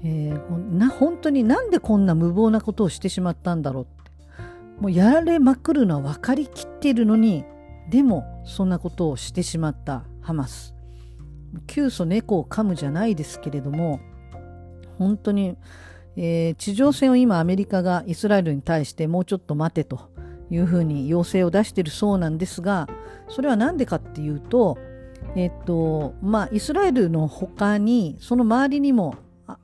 [0.04, 3.98] えー、な本当になんでこんな無謀なことをしてしまったんだろうって。
[4.80, 7.46] もうやられまくるのは分かりきっているのに
[7.90, 10.76] でもそんなことをしてしまったハマス。
[11.66, 14.00] 急祖猫を噛むじゃないですけれども
[14.98, 15.58] 本当に、
[16.16, 20.12] えー、地上戦を今アメリカがイスラエルに対してもうちょっと待てと
[20.50, 22.88] いうふうに要請を出しているそうなんですが
[23.30, 24.78] それは何でかっていうと
[25.36, 29.16] えっとまあイスラエルの他にその周りにも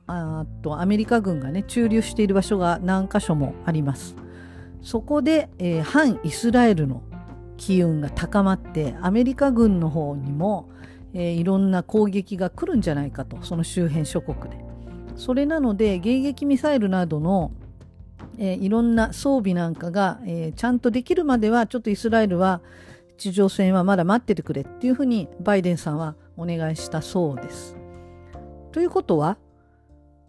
[0.06, 4.16] あとアメリカ軍がね駐留している場所が何箇所もあります
[4.82, 7.02] そこで、えー、反イスラエルの
[7.56, 10.70] 機運が高まってアメリカ軍の方にも、
[11.12, 14.64] えー、いろんな攻撃が来るんじゃないかとその周辺諸国で
[15.16, 17.52] それなので迎撃ミサイルなどの、
[18.38, 22.60] えー、いろんな装備なんかが、えー、ちゃんとできるまではちょっとイスラエルは
[23.16, 27.76] 地上戦はまだ待っててくれっていうふうにバイデンさんはお願いしたそうです。
[28.72, 29.38] ということは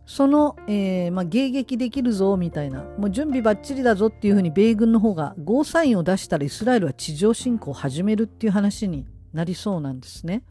[0.05, 10.43] その、えーまあ、迎撃できるぞみたいなもう準備ばっちりだぞっていうふうに米軍の方がゴーサインを出したらイスラエルは地上侵攻を始めるっていう話になりそうなんですね。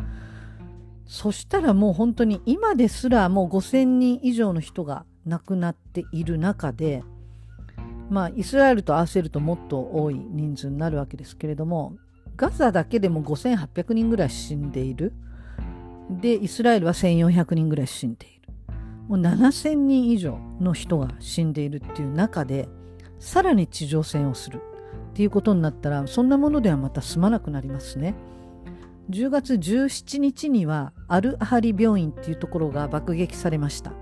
[1.06, 7.02] そしたらもう本当に今ですらもう5000人以上の人が亡くなっている中で
[8.10, 11.96] まあイスラエルと合わせるともっと多い人数になるわけですけれども
[12.36, 15.12] ガザだけでも5800人ぐらい死んでいる
[16.10, 18.33] でイスラエルは1400人ぐらい死んでいる
[19.08, 22.68] もう7000人以上の人が死んでいるっていう中で
[23.18, 24.62] さらに地上戦をする
[25.10, 28.14] っていうことになったらそんなものではまた済まなくなりますね。
[29.10, 33.92] 10月17日にはアル・アハリ病院っていうところが爆撃されました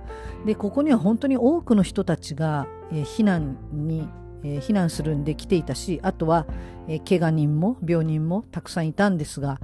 [0.46, 4.08] でここには本当に多くの人たちが、避難に、
[4.42, 6.46] 避難するんで来ていたしあとは、
[6.88, 9.60] えー、怪我人も病人もたくさんいたんですが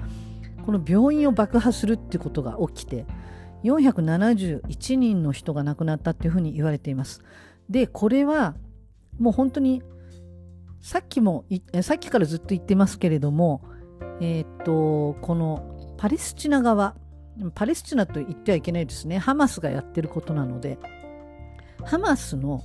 [0.65, 3.05] この病院を爆破するってことが起きて
[3.65, 7.23] 471人の人が亡くなったっていうふうに言われています。
[7.69, 8.55] でこれは
[9.19, 9.83] もう本当に
[10.81, 11.45] さっきも
[11.83, 13.63] さっきからずっと言ってますけれども
[14.21, 16.95] えー、っとこのパレスチナ側
[17.55, 19.19] パレスチナと言ってはいけないですね。
[19.19, 20.79] ハマスがやってることなので
[21.85, 22.63] ハマスの、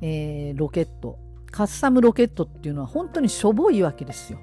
[0.00, 1.18] えー、ロケット
[1.50, 4.40] カッサムロケットっていうのは本当にしょぼいわけですよ。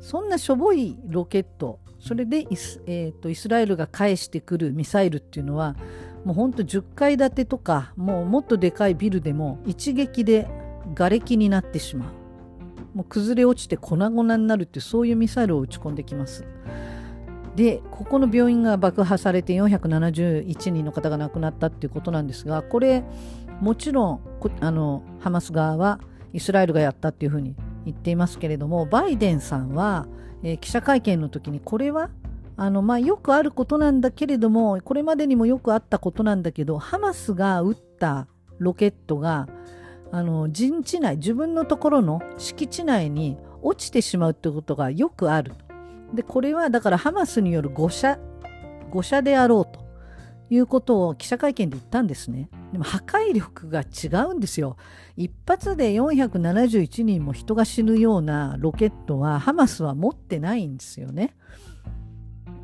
[0.00, 5.76] そんなしょぼいロケットそれでイス,、えーと、イスラエルが返してくるミサイルっていうのは
[6.24, 10.48] もうほんと10階建てとかもうもっとでかいビルでも一撃で
[10.94, 12.18] 瓦礫になってしまう
[12.96, 16.44] もう崩れ落ちて粉々になるってそういうミサイルを撃ち込んできます。
[17.54, 23.02] でここの病院が爆破されて471人の方が亡くなったっていうことなんですがこれ
[23.60, 24.20] もちろん
[24.60, 25.98] あのハマス側は
[26.32, 30.06] イスラエルがやったっていうふうに言っていますけれどもバイデンさんは、
[30.42, 32.10] えー、記者会見の時にこれは
[32.56, 38.26] あの、まあ、よくあることなんだけれどもこれまでにもよくあったことなんだけどハマスが撃った
[38.58, 39.48] ロケットが
[40.10, 45.52] あの陣地内自分のところの敷地内に落ちてしまうってことがよくある。
[46.14, 48.18] でこれはだからハマスによる誤射
[48.90, 49.87] 誤射であろうと。
[50.50, 52.48] いうことを記者会見で言ったんですね。
[52.72, 54.76] でも破壊力が違うんですよ。
[55.16, 61.34] 一発で471人も人が死ぬようなロケットはハマスは持ってないんですよね。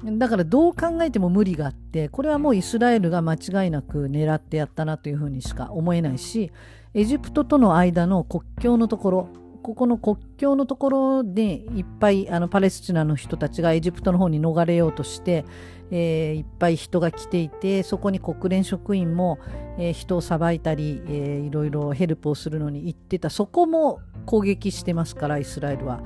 [0.04, 6.52] だからどう考えても無理があってこれはもうイスラエルが間違いなく狙ってやったなというふうにしか思えないし
[6.92, 9.28] エジプトとの間の国境のところ
[9.64, 15.46] ここの国境のところでいっぱいあのパレスチナの人たちがエジプトの方に逃れようとして、
[15.96, 19.38] えー、いっぱい人が来ていてそこに国連職員も、
[19.78, 26.00] えー、人をさばいたり、えー、いろいろヘルプをするのに行ってたそこも攻撃してますからイスラエルは、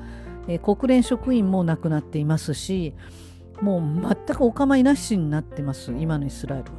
[0.46, 2.94] えー、国連職員も亡くなっていますし
[3.62, 6.78] もう全くお構いなしになってます今のイスラエルは。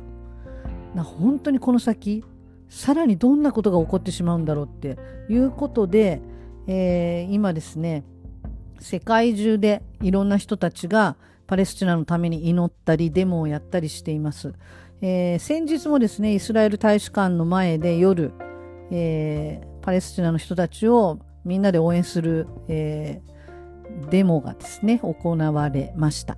[0.93, 2.23] な本当にこの先
[2.67, 6.21] さらにどんなことが起こってしまうんだろうっていうことで、
[6.67, 8.03] えー、今ですね
[8.79, 11.15] 世界中でいろんな人たちが
[11.49, 14.53] パレスチナのために祈ったりデモをやったりしています、
[15.01, 18.31] えー、先日もですねイスラエル大使館の前で夜、
[18.91, 23.19] えー、パレスチナの人たちをみんなで応援する、え
[24.11, 26.37] デモがですね行われました。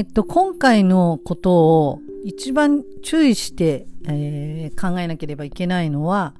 [0.00, 6.34] えっと、今回のことを一番注意して、えー、考えなければいけないのは、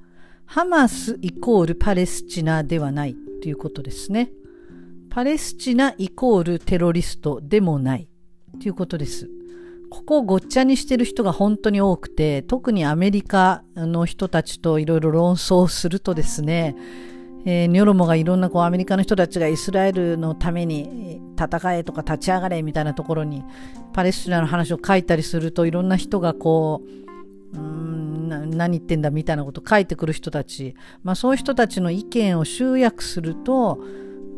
[0.47, 4.31] ハマスイコールパレスチナではないということですね。
[5.11, 8.09] パレスチナイコールテロリストでもない
[8.59, 9.29] ということです。
[9.91, 16.75] ここをごっちゃにしてる人が本当に多くて、特にアメリカの人たちといろいろ論争するとですね、
[17.45, 23.43] えー、ニョロモがいろんなこうアメリカの人たちがイスラエルのために戦えとか立ち上がれみたいなところに
[23.93, 26.81] パレスチナの話を書いたりするといろんな人がこ
[27.53, 33.79] ううん何言ってんだみたいなこと書いてくる人たち、まあ、そういう人たちの意見を集約すると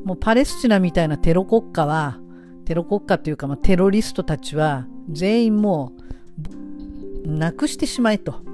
[0.06, 2.20] もうパレスチナみたいなテロ国家は
[2.66, 5.94] テロ国家というか、まあ、テロリストたちは全員も
[7.26, 8.53] うなくしてしまえと。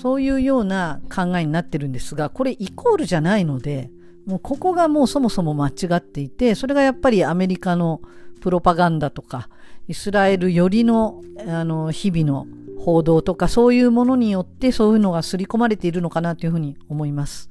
[0.00, 3.90] そういうような考えになってるんですが、これイコールじゃないので、
[4.26, 8.00] もうここがもうそもそも間違っていて、それがやっぱりアメリカの
[8.40, 9.48] プロパガンダとか、
[9.86, 12.46] イスラエル寄りのあの日々の
[12.84, 17.48] 報道とかそういうものによってそういうのが刷り込まれているのかなというふうに思います。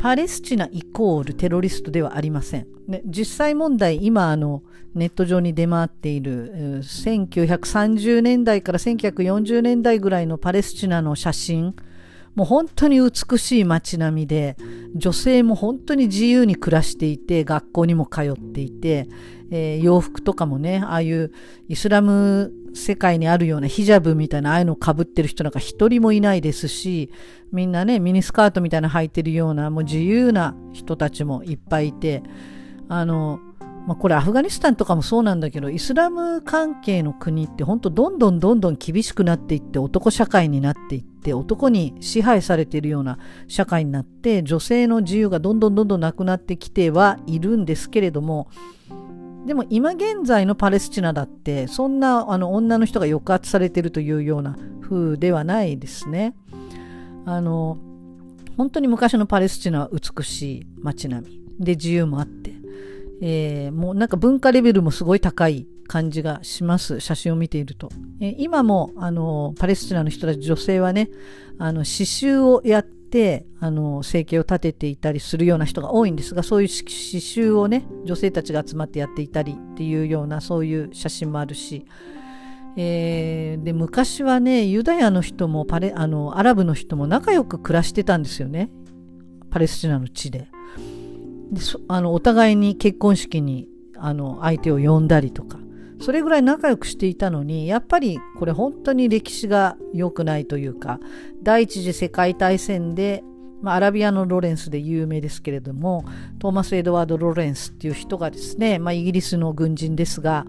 [0.00, 2.66] パレスチナイコールテロリストではありません。
[2.88, 4.62] ね、実際問題、今あの
[4.94, 11.74] ネット上に出回っている1930年代から1940年代ぐらいのパレスチナの写真、
[12.34, 14.56] もう本当に美しい街並みで、
[14.96, 19.06] 女性も本当に自由に暮らしていて、学校にも通っていて、
[19.50, 21.32] えー、洋服とかもね、ああいう
[21.68, 27.10] イスラム世界にあるようなヒジャブみたいなああいうのを被ってる人なんか一人もいないですし、
[27.52, 32.22] みんなね、ミニスカートみたいな履いてるようなもう自由な人たちもいっぱいいて、
[32.88, 33.40] あの、
[33.86, 48.48] まあ、これアフガニスタンとかもそうなんだけど、イスラム関係の国って本当どんどんどんどん厳しくなっていって男社会になっていって男に支配されているような社会になって女性の自由がどんどんどんどんなくなってきてはいるんですけれども、
[49.46, 56.34] でも今現在のパレスチナだってそんなあの女の人が抑圧されてるというような風ではないですね。
[57.24, 57.78] あの
[58.56, 61.40] 本当に昔のパレスチナは美しい街並み。
[61.58, 62.52] で自由もあって、
[63.20, 67.00] えー、もうなんか文化レベルもすごい高い感じがします。
[67.00, 71.10] 写真を見ていると、えー、今もあのパレスチナの人たち女性はね
[71.58, 81.84] あの刺繍をやっててあの生計を立てていたりするような人が多いんですがそういう刺繍をね女性たちが集まってやっていたりっていうようなそういう写真もあるし、
[82.76, 88.70] えー、で昔はねユダヤの人もパレあのアラブの人も仲良く暮らしてたんですよね。
[89.50, 90.48] パレスチナの地で。
[91.50, 95.58] であのお互いに結婚式にあの相手を呼んだりとか。
[96.00, 100.98] それぐらい仲良くしていたのに、やっぱりこれ本当に歴史が良くないというか、
[101.42, 103.22] 第一次世界大戦で、
[103.60, 106.04] まあ、アラビアのロレンスで有名ですけれども、
[106.38, 110.46] トーマス・エドワード・ロレンスっていう人がですね、まあ、イギリスの軍人ですが、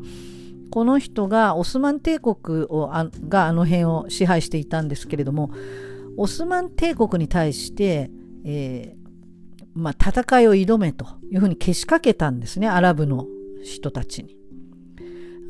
[0.72, 5.52] この人がオスマン帝国をあがあの辺を支配していたんですけれども、
[6.16, 8.10] オスマン帝国に対して、
[8.46, 9.02] えー
[9.74, 13.28] まあ、戦いを挑めというふうにけしかけたんですね、アラブの
[13.64, 14.41] 人たちに。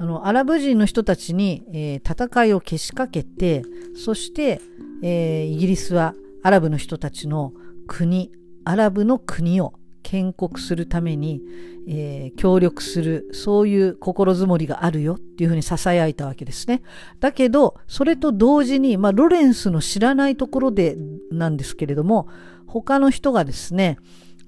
[0.01, 3.61] あの、アラブ人の人たちに、えー、戦いをけしかけて、
[3.95, 4.59] そして、
[5.03, 7.53] えー、イギリスはアラブの人たちの
[7.85, 8.31] 国、
[8.65, 11.43] アラブの国を建国するために、
[11.87, 16.81] えー、協力する、そういう心づもりがあるよっていうふうに囁いたわけですね。
[17.19, 20.97] だけど、それと同時に、まあ、ロレンスの知らないところで
[21.31, 22.27] なんですけれども、
[22.65, 23.99] 他の人がですね、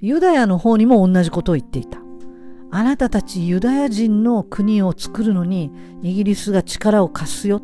[0.02, 2.03] ユダヤの方にも同じことを言っていた。
[2.76, 5.72] あなたたちユダヤ人の国を作るのに
[6.02, 7.62] イギリスが力を貸すよ。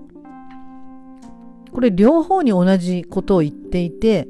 [1.71, 4.27] これ両方に同じことを言っていて、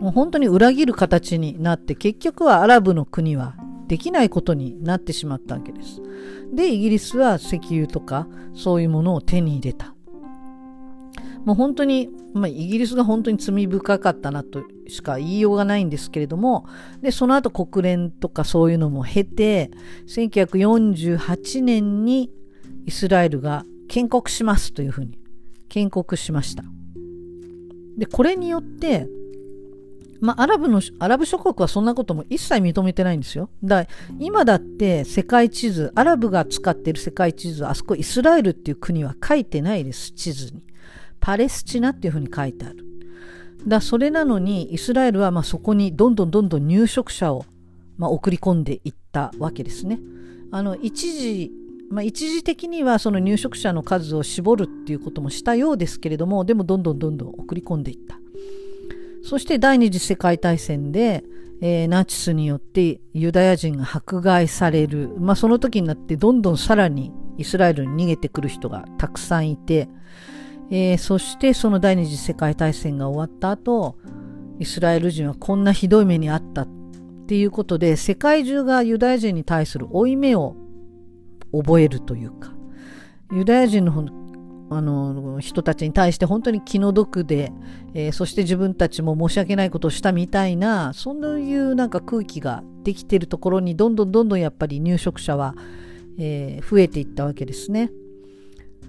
[0.00, 3.56] もう本当に裏切る形になって結局はアラブの国は
[3.86, 6.00] できないことになってしまったわけです。
[6.50, 9.93] で、イギリスは石油とかそういうものを手に入れた。
[11.44, 16.66] もう本当に、まあ、イギリスが本当に罪深かったなとしか言いようがないんですけれども、
[17.02, 19.70] で、その後国連とかそういうのも経て、
[20.08, 22.30] 1948年に
[22.86, 25.18] イスラエルが建国しますというふうに
[25.68, 26.64] 建国しました。
[27.98, 29.06] で、これによって、
[30.20, 33.50] まあ、アラブの、アラブ諸国はそんなことも一切認めてないんですよ。
[33.62, 33.86] だ
[34.18, 40.62] 今だって世界地図、アラブが使っている世界地図、あそこイスラエルっていう国は書いてないです、地図に。
[41.24, 42.84] パレスチナっていうふうに書いてある。
[43.66, 47.46] だそれなのにイスラエルはまそこにどんどんどんどん入植者を
[47.96, 49.98] ま送り込んでいったわけですね。
[50.52, 51.50] あの一時
[51.90, 58.16] まあ、一時的にはその入植者の数を絞るっていうこともしたようですけれどもでもどんどんどんどん送り込んでいった
[59.22, 61.22] そして第二次世界大戦で、
[61.60, 69.88] えー、ナチスによってユダヤ人が迫害される、まあ、その時になってどんどんさらにイスラエルに逃げてくる人がたくさんいて、
[70.74, 73.96] えー、そしてその第二次世界大戦が終わった後、
[74.58, 76.68] イスラエル人はこんなひどい目にあったっ
[77.28, 80.56] ていうことで、世界中がユダヤ人に対する負い目を
[81.52, 82.52] 覚えるというか、
[83.32, 84.08] ユダヤ人の
[84.70, 87.52] あの人たちに対して本当に気の毒で、
[87.92, 95.54] えー、そして自分たちも申し訳ないことをしたみたいなそういうなんか空気ができてるところにどんどんどんどんやっぱり入植者は、
[96.18, 97.90] えー、増えていったわけですね。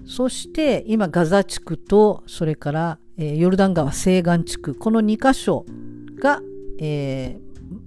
[0.06, 5.64] そして今ガザ地区とそれから、ヨルダン川西岸地区この2箇所
[6.20, 6.40] が、
[6.78, 7.38] え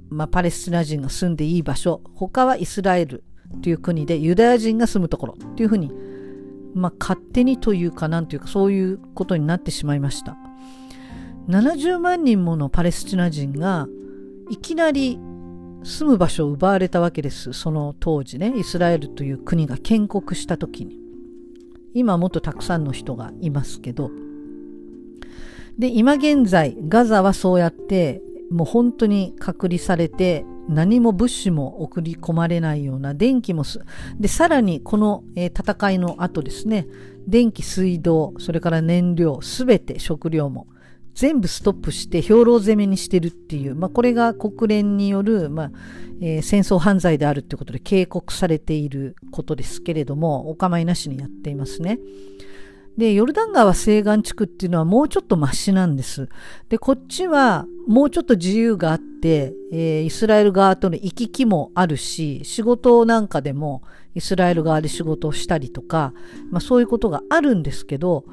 [0.10, 3.24] まあ、パレスチナ人が住んでいい場所他はイスラエル
[3.62, 5.92] という国でユダヤ人が住むところっていうふうに
[6.74, 10.38] まあ、勝手にというかなんというかそういうことになってしまいました。
[11.48, 13.88] 70万人ものパレスチナ人が
[14.52, 15.20] いきなり
[15.84, 17.54] 住む場所を奪われたわけです。
[17.54, 21.09] その当時ねイスラエルという国が建国した時に。
[21.94, 24.12] 今もっとたくさんの人がいますけど。
[25.78, 28.22] で今現在ガザはそうやって
[28.52, 33.82] もう本当に隔離されて何も物資も送り込まれないような電気もす、
[34.20, 36.88] で、さらにこの、え、戦いの後ですね、
[37.28, 40.68] 電気、水道、それから燃料、すべて食料も
[41.20, 45.72] 全部ストップして兵糧攻めにしてるっていう、まあ、これが国連による、まあ
[46.22, 52.00] えー、戦争犯罪であるってことで警告されていることですけれども、お構いなしにやっていますね。
[52.98, 56.30] で、ヨルダン川西岸地区っていうのはもうちょっとマシなんです。
[56.70, 63.84] で、こっちはもうちょっと自由があって、えー、イスラエル側との行き来もあるし、仕事なんかでも
[64.16, 66.14] イスラエル側で仕事をしたりとか、
[66.50, 68.24] まあそういうことがあるんですけど、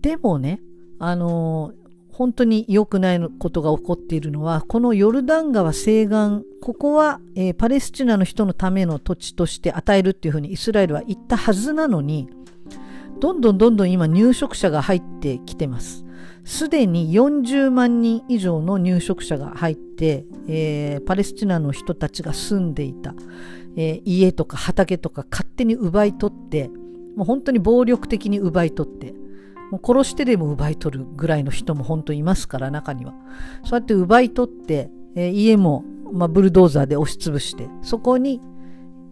[0.00, 0.60] でもね、
[1.00, 1.79] あのー
[2.20, 12.28] 本当に良くないことが起こっているのは、このヨルダン川西岸、ここは、えー、パレスチナの人のための土地として与えるっていうふうにイスラエルは言ったはずなのに、
[13.20, 16.04] どんどんどんどん今入植者が入ってきてます。
[16.44, 23.14] すでに40万人以上の入植者が入って、えー、パレスチナの人たちが住んでいた、
[23.76, 26.68] えー、家とか畑とか勝手に奪い取って、
[27.16, 29.14] もう本当に暴力的に奪い取って、
[29.70, 33.14] もう殺してでも奪い取るぐらいの人も本当いますから、中には。
[33.64, 38.40] そうやって奪い取って、えー、家も、まあ、ブルドーザーで押しつぶして、そこに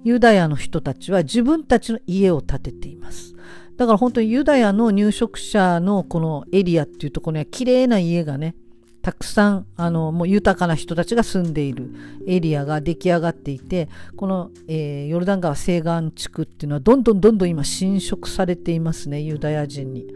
[0.04, 3.34] ユダヤの人たちは自分たちの家を建てています。
[3.76, 8.56] だから本当にユダヤの入植者のこのエリアっていうところには綺麗な家がね、
[9.02, 11.94] たくさんあのもう豊かな人たちが住んでいる
[12.26, 20.06] エリアが出来上がっていてこの、えー、ヨルダン川西岸地区っていうのはどんどんどんどん今侵食されていますねユダヤ人に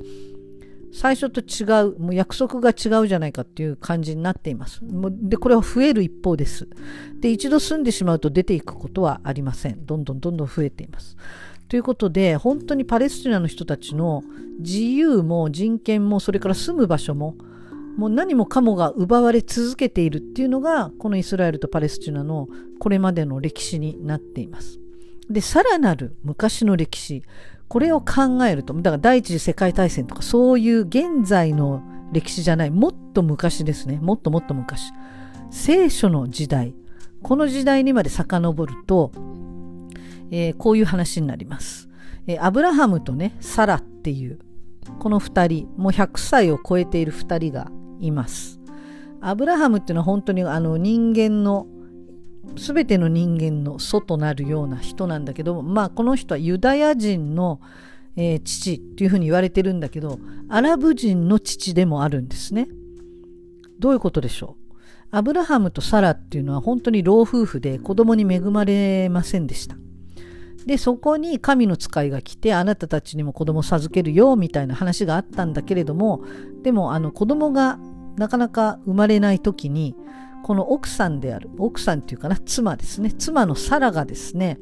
[0.92, 4.84] 最初と違うもう約束が違うじゃないかっていう感じになっています。
[4.84, 6.68] もうでこれは増える一方です。
[7.20, 9.86] で一度住んでしまうと出ていくことはありません。
[9.86, 11.16] どんどんどんどん増えています。
[11.72, 14.22] ということで、本当にパレスチナの人たちの
[14.58, 17.34] 自由も人権も、それから住む場所も、
[17.96, 22.46] もう何もかもが奪われ続けているっていうのが、このイスラエルとパレスチナの
[22.78, 24.80] これまでの歴史になっています。
[25.30, 27.22] で、さらなる昔の歴史、
[27.72, 33.98] これを考えると、だから第一次世界大戦とかそういう現在の歴史じゃない、もっと昔ですね。
[34.02, 34.92] もっともっと昔。
[35.50, 36.74] 聖書の時代。
[37.22, 39.10] この時代にまで遡ると、
[40.30, 41.88] えー、こういう話になります、
[42.26, 44.38] えー、アブラハムとねサラっていう
[44.98, 47.70] この2人もう100歳を超えている2人が
[48.00, 48.60] います
[49.22, 51.66] アブラハムっていうのは本当にあの人間の
[52.56, 57.60] 全ての人間の祖となるような人なんだけどまあこの人はユダヤ人の、
[58.16, 62.68] えー、父っていうふうに言われてるんだけどアラブ人の父でもあるんですね。
[63.78, 64.74] どういうことでしょう？
[65.10, 69.76] アブラハムとサラっていうのは本当に老夫婦で子供に恵まれませんでした。
[70.64, 76.22] でそこに神の使いが来てあなたたちにも子供授けるよみたいな話があったんだけれども
[76.62, 77.80] でもあの子供が
[78.16, 79.96] なかなか生まれない時に
[80.42, 83.12] この奥さんである奥さんっていうかな妻ですね。
[83.12, 84.58] 妻のサラがですね、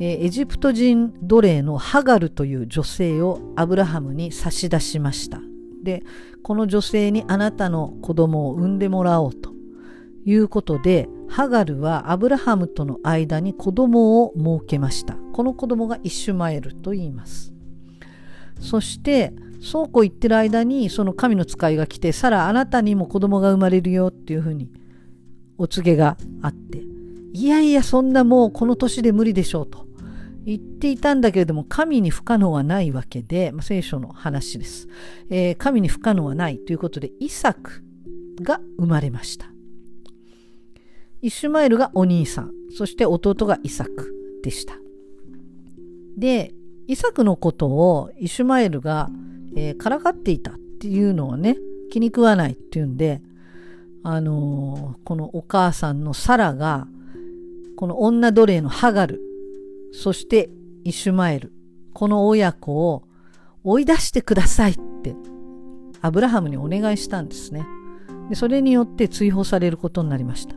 [0.00, 5.40] え、エジプト人奴隷のハガルという女性をアブラハムに差し出しました。
[5.82, 6.02] で
[6.42, 9.58] この女性にあなたの子供を産んでもらおうと。
[10.24, 15.16] いうことでハガルはアブラハムとの間に子供を設けました。
[15.32, 17.54] この子供がイシュマエルと言います。
[18.60, 24.70] そしてそうこう言ってる間にその神の使いが来てさらあなたにも子供が生まれるよっていうふうに
[25.58, 26.82] お告げがあって
[27.32, 29.86] いやいやそんなもうこの年で無理でしょうと。
[30.46, 34.88] 言っていたんだけれども神に不可能はないわけで、まあ、聖書の話です、
[35.28, 37.82] えー、神に不可能はないということでイサク
[38.40, 39.46] が生まれました。
[41.20, 44.74] イシュマエルがお兄さん、そして弟がイサクでした。
[46.16, 46.54] で、
[46.86, 49.10] イサクのことをイシュマエルが、
[49.56, 51.56] えー、からかっていたっていうのをね
[51.90, 53.20] 気に食わないっていうんで、
[54.02, 56.86] あのー、このお母さんのサラが
[57.76, 59.20] この女奴隷のハガル
[59.92, 60.50] そして
[60.84, 61.52] イシュマエル
[61.92, 63.04] この親子を
[63.64, 65.14] 追い出してくださいって
[66.00, 67.66] アブラハムにお願いしたんですね。
[68.28, 70.54] でそれによって追放されることになりました。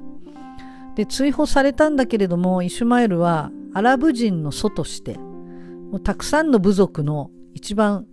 [0.96, 8.06] で追放されたんだけれどもイシュマエルはアラブ人の祖としてもうたくさんの部族の一番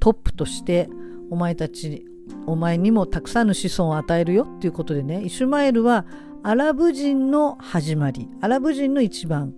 [0.00, 0.88] トップとして
[1.30, 2.06] お前たち
[2.46, 5.22] お前にもたくさんの子孫を与えるよっていうことでね。
[5.24, 6.06] イシュマエルは
[6.42, 9.54] アラブ人の始まりアラブ人の一番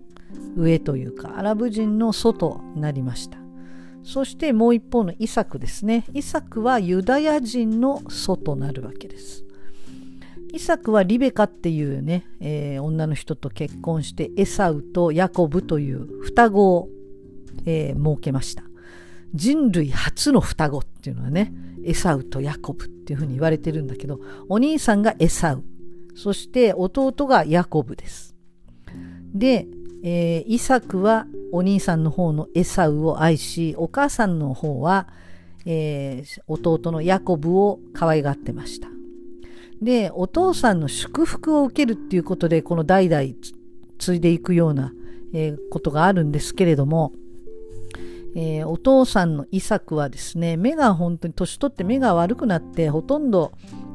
[0.56, 3.38] 上というかアラブ人の祖となりました。
[4.02, 6.04] そしてもう一方のイサクですね。
[6.14, 9.44] イサクはユダヤ人の祖となるわけです。
[10.52, 16.88] イサクはリベカっていうね、えー、女の人と結婚してエサウとヤコブという双子を、
[17.66, 18.67] えー、設けました。
[19.34, 21.52] 人類初の双子っていうのはね
[21.84, 25.64] エサウとヤコブっていうふうに言われてるんだけどお兄さんがエサウ。
[26.14, 28.34] そして弟がヤコブです。
[29.32, 29.68] で、
[30.02, 35.06] えー、イサクはお兄さんの方のエサウを愛しお母さんの方は、
[35.64, 38.88] えー、弟のヤコブを可愛がってました。
[39.80, 43.22] で、お父さんの祝福を受けるっていうことで、この代々
[43.98, 44.92] 継いでいくような、
[45.32, 47.12] えー、ことがあるんですけれども、
[48.34, 53.52] えー、お父さんのイサクはですね、目が本当に年取って目が悪くなって、ほとんど、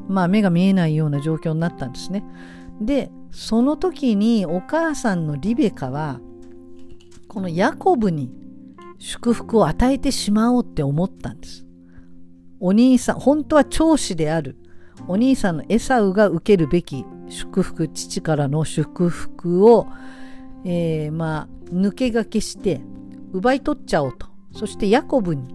[0.08, 2.24] まあ、目が見えないような状況になったんですね。
[2.80, 6.20] で、その時にお母さんのリベカは、
[7.28, 8.30] このヤコブに
[8.98, 11.66] 祝福を与えてしまおうって思ったんです。
[12.60, 14.56] お兄さん、本当は長子である
[15.08, 19.86] お兄さんのエサウが受けるべき祝福父からの祝福を、
[20.64, 22.80] えー、まあ抜け駆けして
[23.34, 25.54] 奪い取っちゃおうとそしてヤコブに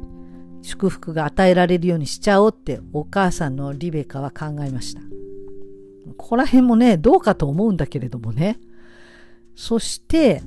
[0.61, 5.01] 祝福が与えられるようにしちゃおうってお母さんのリベカは考えました
[6.17, 8.59] ここら辺もねどうかと思うんだけれどもね
[9.55, 10.43] そして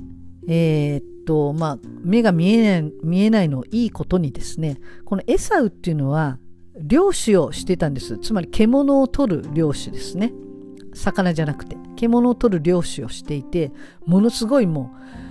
[0.47, 6.37] えー、っとまあ目が見えない見えないのいいことにですねこのエサウっていうのは
[6.75, 8.17] 漁師をしてたんです。
[8.17, 10.33] つまり獣を取る漁師ですね。
[10.93, 13.71] 魚じゃなくて、獣を取る漁師をしていて、
[14.05, 15.22] ものすごいもう、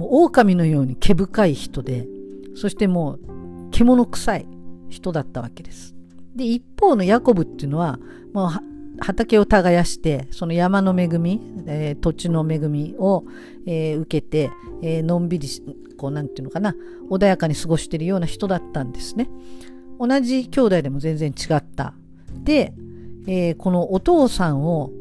[0.00, 2.08] もう狼のように毛深い人で、
[2.56, 4.46] そしてもう獣臭い
[4.88, 5.94] 人だったわけです。
[6.34, 7.98] で、一方のヤコブっていうのは、
[8.32, 8.50] もう
[8.98, 13.24] 畑を耕して、その山の恵み、えー、土地の恵みを、
[13.66, 15.46] えー、受けて、えー、のんびり、
[15.98, 16.74] こう、なんていうのかな、
[17.10, 19.28] 穏やかに過ごしているような人だったんですね。
[19.98, 21.92] 同じ兄弟でも全然違った。
[22.42, 22.72] で、
[23.26, 24.92] え、このお父さんを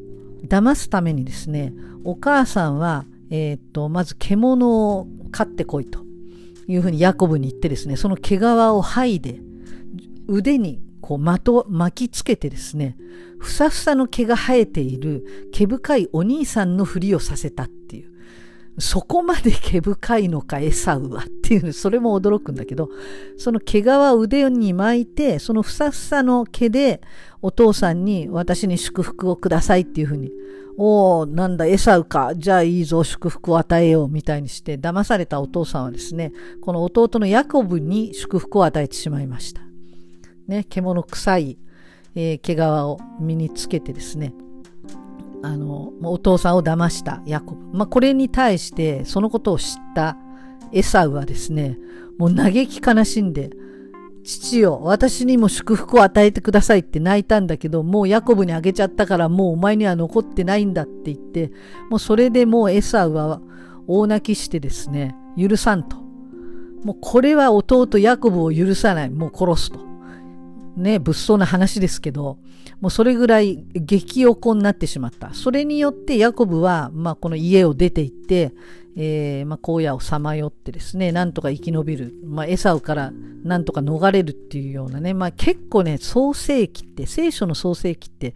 [0.46, 1.72] 騙すためにですね、
[2.04, 6.04] お母さんは、えー、っと、まず獣を飼ってこいと
[6.68, 9.40] いうふうにヤコブに言ってですね、その毛皮を剥いで、
[10.28, 12.98] 腕にこう的を巻きつけてですね、
[13.40, 18.10] ふさふさの毛が生えている毛深いお兄さんのふりをさせたっていう。
[18.80, 22.90] そこまで毛深いのかエサウはっていうそれも驚くんだけど
[23.38, 27.02] その毛皮を腕に巻いてそのふさふさの毛で
[27.42, 30.32] お父さんに私に祝福をくださいっていうふうに
[30.82, 32.32] おおなんだエサウか。
[32.38, 39.62] じゃあいいぞ祝福を与えようみたいにして騙されたお父さんはですねこの弟のヤコブに祝福を与えてしまいました。
[40.48, 41.58] ね獣臭い、
[42.16, 44.34] えー、毛皮を身につけてですね
[45.44, 50.16] あのお父さんを騙したヤコブ、まあ、これに対してそのことを知った
[50.72, 51.78] エサウはですね
[52.18, 53.50] もう嘆き悲しんで
[54.30, 61.52] 父よ私にも祝福を与えてくださいって泣いたんだけどもうヤコブにあげちゃったからもうお前には残ってないんだって言って
[61.90, 63.42] もうそれでもうエサウは
[63.88, 65.16] 大泣きしてですね。
[65.36, 65.98] 許さんと
[66.84, 69.10] もうこれは弟ヤコブを許さない。
[69.10, 69.80] もう殺すと。
[70.78, 72.38] ね物騒な話ですけど
[72.82, 75.34] もうそれぐらい激おこになってしまった。
[75.34, 78.54] それによってヤコブは、まあ、この家を出て行って、
[79.02, 82.14] えー、まあ、荒野をさまよってですね、なんとか生き延びる。
[82.26, 83.14] まあ、エサウから
[83.46, 88.36] なんとか逃れるっていうようなね、まあ、結構ね、創世記って、聖書の創世記って、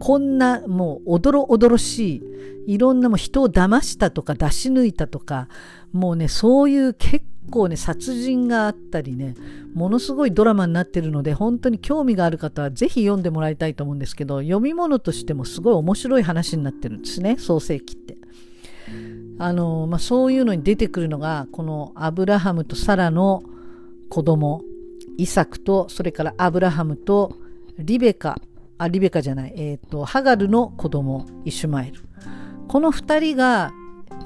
[0.00, 2.16] こんなもうおどろおどろし
[2.66, 5.48] い、いろんなも人を騙したとか出し抜いたとか、
[5.94, 9.34] もうね、そういう結構ね、殺人があったりね、
[9.72, 18.21] ものすごいドラマになってるので、本当に興味がある方はぜひ読んでもらいたいと思うんですけど、読み物としてもすごい面白い話になってるんですね、創世記って。
[19.42, 23.42] あの、まあ、そういうのに出てくるのが、このアブラハムとサラの
[24.08, 24.62] 子供、
[25.18, 27.36] イサクと、それからアブラハムと
[27.78, 28.40] リベカ、
[28.78, 32.00] あ、リベカじゃない、え、ー、と、ハガルの子供、イシュマエル。
[32.68, 33.72] この2人が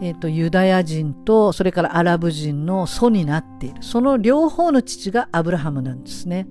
[0.01, 6.47] えーと、ユダヤ人とそれからアラブ人の祖になっているその両方の父がアブラハムなんですね。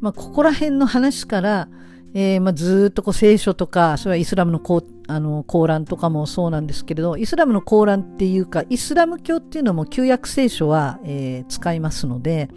[0.00, 1.68] まあ、ここら辺の話から、
[2.14, 12.48] えー、まあ、ずっとこう聖書とかそれはイスラムのこうあのコーランとかもそうなんですけれどイスラムのコーランっていうかイスラム教っていうのも旧約聖書は、えー、使いますので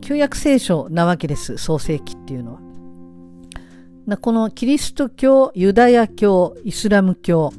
[0.00, 2.60] 旧約聖書なわけです創世記っていうのは。
[4.20, 7.54] このキリスト教ユダヤ教イスラム教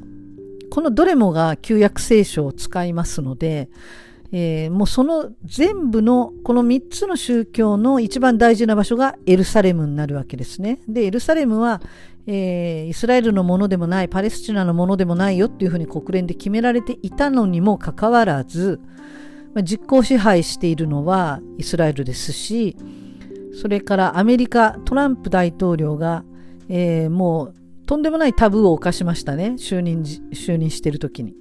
[0.70, 3.68] このどれもが旧約聖書を使いますので、
[4.32, 10.80] えー、もうその全部のこの3つの宗教の一番大事な場所がエルサレムになるわけですね。
[10.88, 11.80] で、エルサレムは、
[12.26, 18.80] えー、イスラエルのものでもない、パレスチナのものでもないよっていうふうに国連で決められていたのにもかかわらず、
[19.54, 22.76] まあ、実効支配しているのはイスラエルですし、
[23.60, 26.24] それからアメリカ、トランプ大統領が、
[26.68, 27.54] えー、もう
[27.86, 31.34] とんでもないタブーを犯しましたね、就任就任してる時に。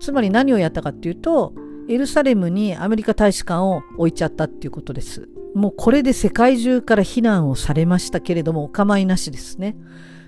[0.00, 1.52] つまり何をやったかっていうと、
[1.88, 5.28] エルサレムにアメリカ大使館を置いちゃったっていうことです。
[5.54, 9.76] もうこれで世界中から非難をされましたけれどもお構いなしですね。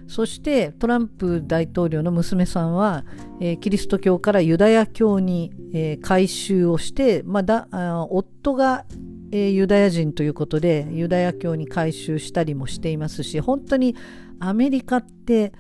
[0.09, 3.05] そしてトランプ大統領の娘さんは、
[3.41, 8.87] えー、キリスト教からユダヤ教に、えー、改宗をして、ま、だあ夫が、
[9.31, 13.95] えー、ユダヤ人ということでユダヤ教に改宗したりもしていますし本当に
[14.41, 15.53] アメリカって、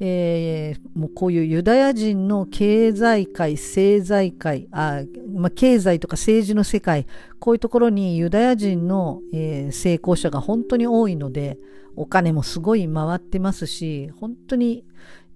[0.00, 5.02] えー、もうこういうユダヤ人の経済界、政財界、あ
[5.34, 7.06] まあ、経済とか政治の世界、
[7.38, 11.58] こういうところにユダヤ人の、えー、成功者が本当に多いので、
[11.96, 14.84] お金もすごい回ってますし、本当に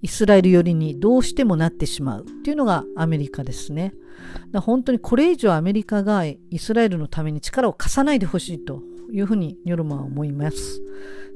[0.01, 3.95] イスラエル寄りにどうしてもなってしまうっていうのがアメリカですね。
[4.51, 8.83] だ本当にこれ以上アメリカがイスラエルのために力を貸さないでほしいと
[9.13, 10.83] いうふうにニョルマは思います。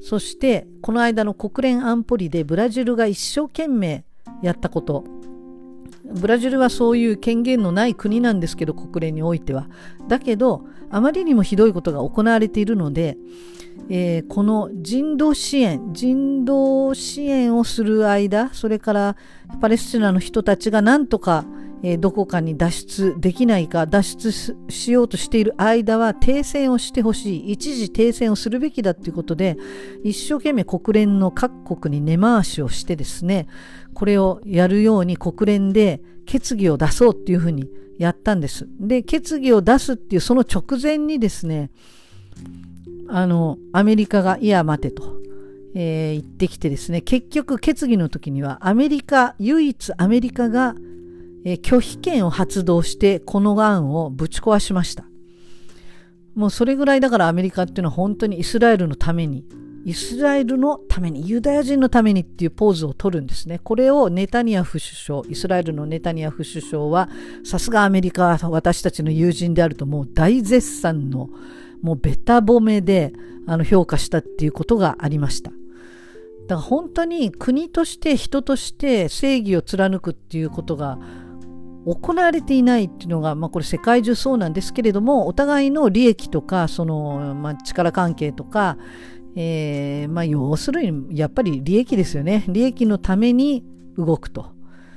[0.01, 4.05] そしてこの間の国連安保理でブラジルが一生懸命
[4.41, 5.03] やったこと。
[6.09, 9.67] ブラジルはそういう権限のない国なんですけど国連においては。
[10.07, 13.17] だけどあまりにもひどいことが行われているので、
[13.89, 19.15] えー、この人道支援人道支援をする間それから
[19.61, 21.45] パレスチナの人たちがなんとか
[21.83, 29.57] えー、どこかに脱出できないか脱出しようとしている間は停戦をしてほしい一時停戦をするべきだということで
[30.03, 33.47] 一生懸命国連の各国に根回しをしてですね
[33.93, 38.67] これをやるように国連で決議を出そうっていうふうにやったんです。
[38.79, 41.71] で決議を出すっていうその直前にですね
[43.07, 45.17] あのアメリカがいや待てと。
[45.79, 50.73] えー、言ってきてですね結局決議の時にはアメリカ唯一アメリカが
[51.49, 55.05] えー、拒否権を発動してこの案をぶち壊しました。
[56.35, 59.45] もうそれぐらいだからアメリカっていうのは本当にイスラエルのために、
[59.85, 63.61] イスラエルのために、ユダヤ人のためにっていうポーズを取るんですね。
[63.63, 67.07] これをネタニヤフ首相、イスラエルのネタニヤフ首相は、
[67.45, 71.29] さすがアメリカは私たちの友人であるともう大絶賛の、
[71.81, 73.13] もうベタ褒めで
[73.45, 75.51] あの評価したっていうことがありました。
[75.51, 80.99] だから本当に国として人として正義を貫くっていうことが
[81.87, 88.77] 行われていないっていうのが、まあ、これ世界中そうなんですけれどもお互いの利益とかその、まあ、力関係とか、
[89.37, 93.63] えーまあ、要するにやっぱり利益ですよね利益のために
[93.97, 94.51] 動くと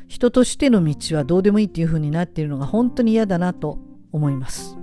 [0.08, 3.78] 人としての道はどうでもいいっていうふうになっているのが本当に嫌だなと
[4.10, 4.76] 思います。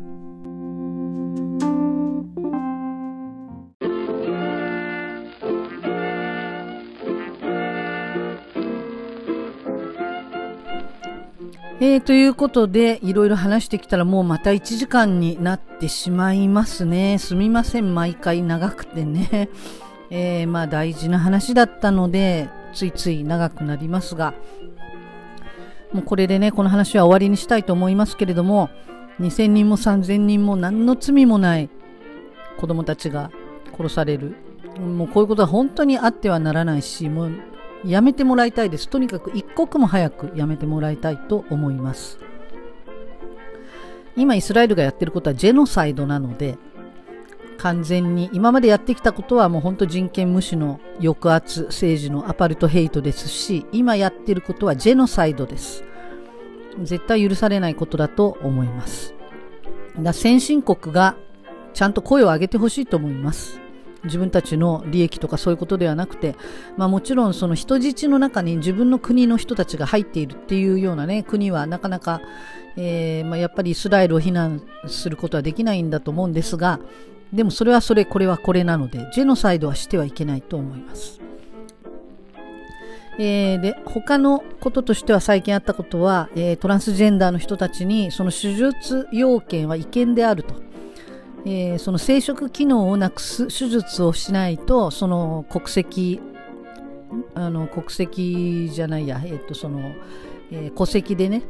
[11.80, 17.20] えー、ということで、いろいろ話してきたらもうまた1時間になってしまいますね。
[17.20, 19.50] すみません、毎回長くてね。
[20.10, 24.34] えー、まあ大事な話だったので、ついつい長くなりますが、
[25.94, 28.72] もうこれでね、この話は終わりにしたいと思いますけれども、
[29.20, 31.70] 2000人も3000人も何の罪もない
[32.58, 33.30] 子供たちが
[33.78, 34.36] 殺される。
[34.80, 37.32] もうこういうことは本当にあってはならないし、もう
[37.86, 38.90] やめてもらいたいです。
[38.90, 42.20] とにかく一刻も早くやめてもらいたいと思います。
[44.16, 46.58] 今イスラエルがやってることはジェノサイドなので、
[47.58, 55.84] 完全に今までやってきたことはもう本当人権無視の抑圧政治のアパルトヘイトですし今やってることはジェノサイドです
[56.84, 59.14] 絶対許されないことだと思います
[60.00, 61.18] だ先進国が
[61.74, 63.60] ちゃんと声を上げてほしいと思います
[64.08, 66.36] 自分たちの利益とかそういうことではなくて、
[66.76, 72.22] まあ、もちろんその人質の中に自分の国の人たちが入っているっていうような、ね、国はなかなか、
[72.76, 76.80] えーまあ、やっぱりイスラエルを非難することはできないんだと思うんですが
[77.32, 81.20] でもそれはそれこれはこれなのでジェノサイドはしてはいけないと思います。
[83.20, 90.54] えー、で他のこととしては最近あったことは、えー、トランスジェンダーの人たちにその手術要件は違憲であると、
[91.46, 96.20] えー、その生殖機能をなくす手術をしないとその国籍
[97.36, 99.94] あの国籍じゃないや、えーとその
[100.52, 101.44] え戸籍でね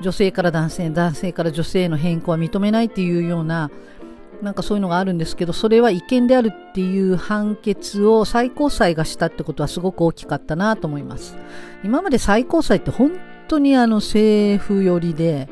[0.00, 3.70] 女性から男性男性から女性への変更は認めないっていうような
[4.42, 11.36] なんかそういうのがあるんですけどそれは違憲であるっていう判決を最高裁がしたってことはすごく大きかったなと思います。
[11.84, 13.12] 今まで最高裁って本
[13.48, 15.48] 当にあの政府寄りで、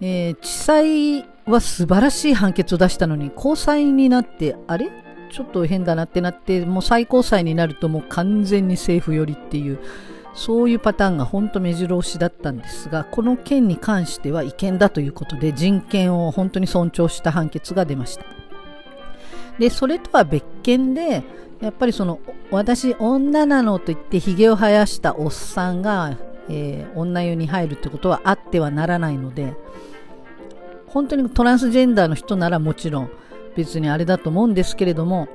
[0.00, 4.90] えー、地裁は素晴らしい判決を出したのに高裁になってあれ？
[5.30, 9.80] ちょっと変だなってなってもう最高裁になるともう完全に政府寄りっていう
[10.34, 18.24] そういうパターンが本当目白押しだったんですが、この件に関しては違憲だということで人権を本当に尊重した判決が出ました。
[19.58, 21.22] で、それとは別件で、
[21.62, 22.20] やっぱりその、
[22.50, 26.18] 私、女なのと言って髭を生やしたおっさんが、
[26.50, 29.54] えー、女湯に入るってことはあってはならないので、
[30.96, 33.10] 本当にトランスジェンダーの人ならもちろん
[33.54, 35.28] 別にあれだと思うんですけれども、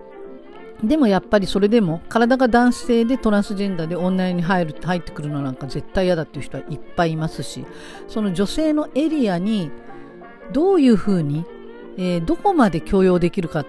[0.84, 7.64] でもやっぱりそれでも体が男性でトランスジェンダーで女に入る入ってくるのなんか絶対嫌だっていう人はいっぱいいますし
[8.08, 9.70] その女性のエリアに
[10.52, 11.46] どういうふうに、
[11.96, 13.64] えー、どこまで許容できるか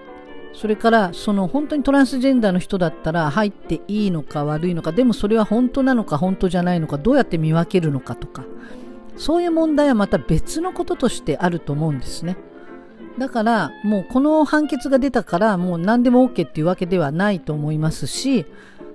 [0.53, 8.43] それからその本当にトランスジェンダーの人だったら入っていいのか悪いのかでもそれは本当なのか本当じゃないのかどうやって見分けるのかとか
[9.17, 12.37] そういう問題はまた別のこととしてあると思うんですね。
[13.17, 18.45] だからもうこの判決が出たからもう何でも OK っていうわけではないと思いますし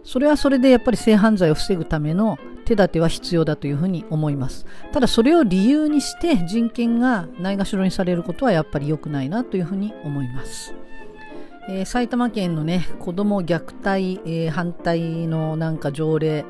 [0.02, 10.74] それはそれでやっぱり性犯罪を防ぐための手立ては必要だというふうに思いますただそれを理由にして人権がないがしろにされることはやっぱり良くないなというふうに思います、
[11.68, 16.44] えー、埼玉県のね子ども虐待、えー、反対のなんか条例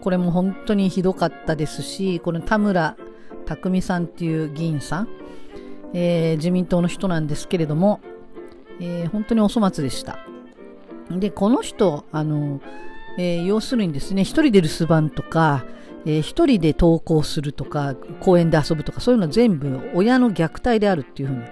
[0.00, 2.96] これも本当にひどかったですしこの田村
[3.46, 5.08] 匠さんっていう議員さん
[5.94, 8.00] えー、自民党の人なんですけれども、
[8.80, 10.18] えー、本当にお粗末でした。
[11.10, 12.60] で、この人、あの、
[13.18, 15.64] えー、要するにですね、一人で留守番とか、
[16.04, 21.42] えー、一人で登校するとか、公園で遊ぶとか、そういうの全部親の虐待であるっていうふうに、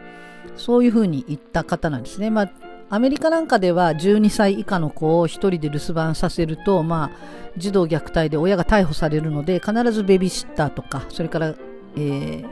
[0.56, 2.30] そういうふうに言った方なんですね。
[2.30, 2.50] まあ、
[2.89, 7.18] アメリカなんかでは12歳以下の子を一人で留守番させると、まあ、
[7.57, 11.55] 児童虐待で親が逮捕されるので、必ずベビーシッターとか、それから、
[11.97, 12.47] えー、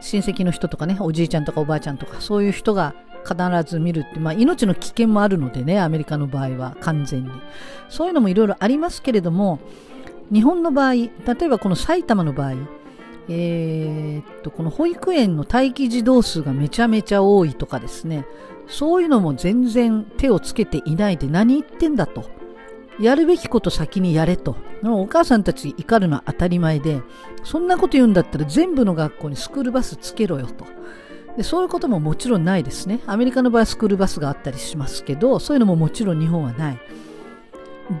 [0.00, 2.94] 親戚の人とかねおじいちゃんとかおばあちゃんとかそういう人が
[3.26, 3.36] 必
[3.68, 7.30] ず見るって、まあ、命の危険もあるのでねアメリカの場合は完全に。
[7.88, 9.58] そういうのもいろいろありますけれども
[10.32, 11.10] 日本の場合例
[11.42, 12.54] えばこの埼玉の場合
[13.28, 18.24] えー、っとこの保育園の待機児童数がめちゃめちゃ多いとかですね。
[18.66, 22.24] そういうのも全然手をつけていないで何言ってんだと
[22.98, 24.56] やるべきこと先にやれと。
[24.82, 27.02] お母さんたち怒るのは当たり前で、
[27.44, 30.64] そんなこと言うんだったら全部の学校にスクールバスつけろよと。
[31.36, 33.00] でそういうことももちろんないですね。
[33.06, 36.78] アメリカの場合はスクールバスがあったりしますけど、そういうのももちろん日本はない。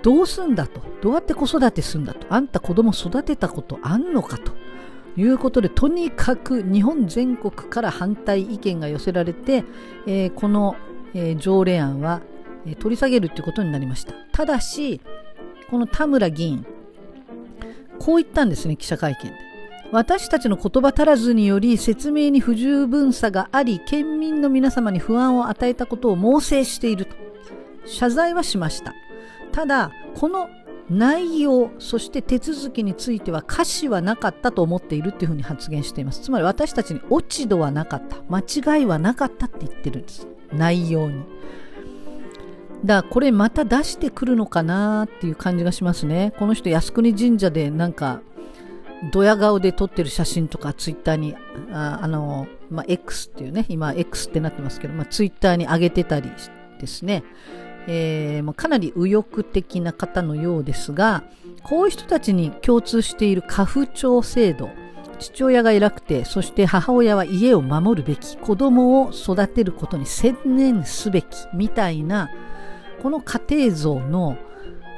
[0.02, 0.80] どうすんだと。
[1.02, 2.26] どうやって子育てすんだと。
[2.30, 4.52] あんた子供育てたことあんのかと。
[5.16, 9.64] いうことで、とにかく日本全国から反対意見が寄せられて、
[10.06, 10.76] えー、この、
[11.14, 12.20] えー、条例案は
[12.66, 14.12] え取り下げるということになりました。
[14.32, 15.00] ただし、
[15.70, 16.66] この田村議員、
[17.98, 19.36] こう言ったんですね、記者会見で。
[19.92, 27.14] 私たちの言葉足らずにより説明に不十分さがあり、県民の皆様に不安を与えたことを猛省していると。
[27.84, 28.94] 謝罪はしました。
[29.52, 30.48] ただ、この
[30.88, 36.20] 内容、そして手続きについては歌詞はなかったと思っているというふうに発言しています。
[36.20, 38.18] つまり私たちに落ち度はなかった。
[38.28, 38.40] 間
[38.76, 40.28] 違いはなかったって言ってるんです。
[40.52, 41.24] 内容に。
[42.84, 46.32] だこれまた出してくるのかなっていう感じがしますね。
[46.38, 48.20] この人靖国神社でなんか
[49.12, 51.34] ドヤ顔で撮ってる写真とかツイッターに
[51.72, 56.30] ああの、まあ、X っていうね今 X ってなってますけど、まあ、ツイッターに上げてたり
[56.78, 57.24] ですね、
[57.88, 61.22] えー、まあ、かなり右翼的な方のようですが
[61.62, 64.70] こういう人たちに共通している家父長制度
[65.18, 72.30] 父親が偉くてそして母親は家を守るべき子供を育てることに専念すべきみたいな
[73.02, 74.36] この家庭像の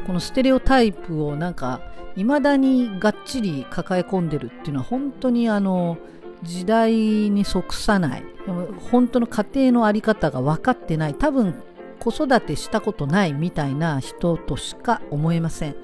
[0.07, 1.81] このステレオタイプをなんか
[2.17, 5.99] 未だにがっちり抱え込んでるっていうのは本当にあの
[6.43, 8.25] 時代に即さない。
[8.91, 11.15] 本当の家庭の在り方が分かってない。
[11.15, 11.55] 多分
[11.99, 15.77] 子育てしたことないみたいな人としか思えません。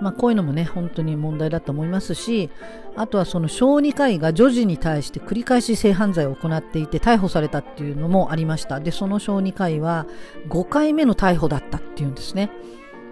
[0.00, 2.50] まあ、こういうのもね本当に問題だと思いますし
[2.96, 10.06] あとはその小児科医が女児に対して繰り返し性犯罪を行っていて逮捕されたっていうのもありましたでその小児科医は
[10.50, 12.50] 5回目の逮捕だったっていうんですね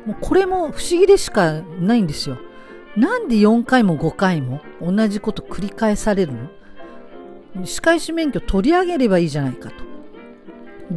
[0.04, 2.36] もうこれも不思議でしかないんですよ。
[2.96, 7.66] なんで4回も5回も同じこと繰り返されるの？
[7.66, 9.93] 歯科医師免許取り上げればいいじゃないかと。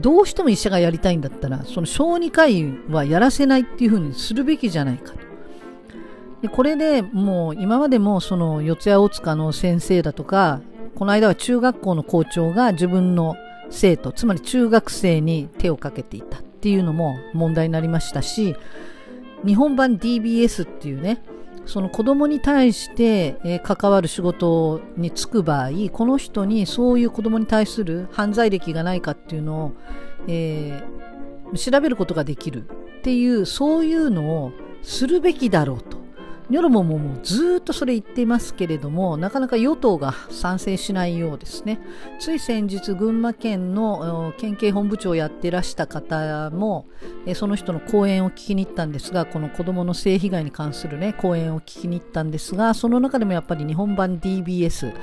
[0.02, 5.20] どうしても医者がやりたいんだったら、その小児科医はやらせないっていうふうにするべきじゃないかと。
[6.42, 10.62] でこれでもう今までもその四谷大塚の先生だとか、
[10.96, 13.36] この間は中学校の校長が自分の
[13.70, 18.56] 生徒、つまり中学生に手をかけていたっていうのも問題になりましたし、
[19.46, 21.22] 日本版 DBS っていうね、
[21.68, 29.72] その子供に対して、え、関わる仕事に就く場合、この人にそういう子供に対する犯罪歴がないかっていうのを、
[30.28, 34.52] えー、調べることができるっていう、そういうのを
[34.82, 36.07] するべきだろうと。
[36.50, 41.80] ニョロモももうずっとそれ言っていますけれども、なかなか与党が賛成しないようですね。
[42.20, 46.86] つい先日、群馬県の県警本部長をやってらした方も、
[47.36, 54.94] その人の講演を聞きに行ったんですが、この子供の性被害に関するね、講演を聞きに行ったんですが、その中でもやっぱり日本版 DBS、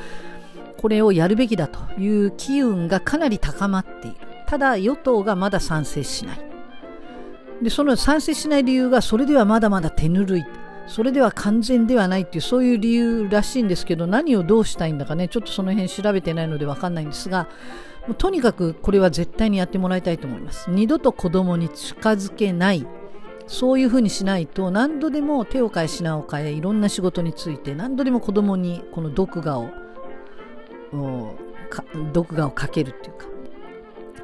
[0.79, 4.17] これをやるべきだという機運がかなり高まっている。
[4.47, 6.41] ただ、与党がまだ賛成しない。
[7.63, 10.45] で、その賛成しない理由が、それではまだまだ手ぬるい。
[10.87, 17.49] それでは完全ではないっていうそういう理由らしいんですけど何をどうしたいんだかねちょっとその辺調べてないので分かんないんですが
[18.07, 20.71] もうとにかくこれは絶対にやってもらいたいと思います。
[20.71, 22.87] 二度と子供に近づけない
[23.47, 29.71] そういうふうにしないと何度でも手を変え品を変えいろんな仕事について何度でも子供にこの毒画を
[32.13, 33.27] 毒画をかけるっていうか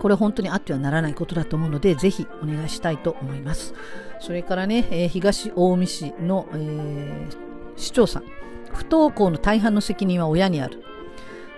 [0.01, 3.75] これ本当にあってはならないことだと思うので、ぜひお願いしたいと思います。
[4.19, 7.37] それからね、えー、東近江市の、えー、
[7.77, 8.25] 市長さん。
[8.73, 10.83] 不登校の大半の責任は親にある。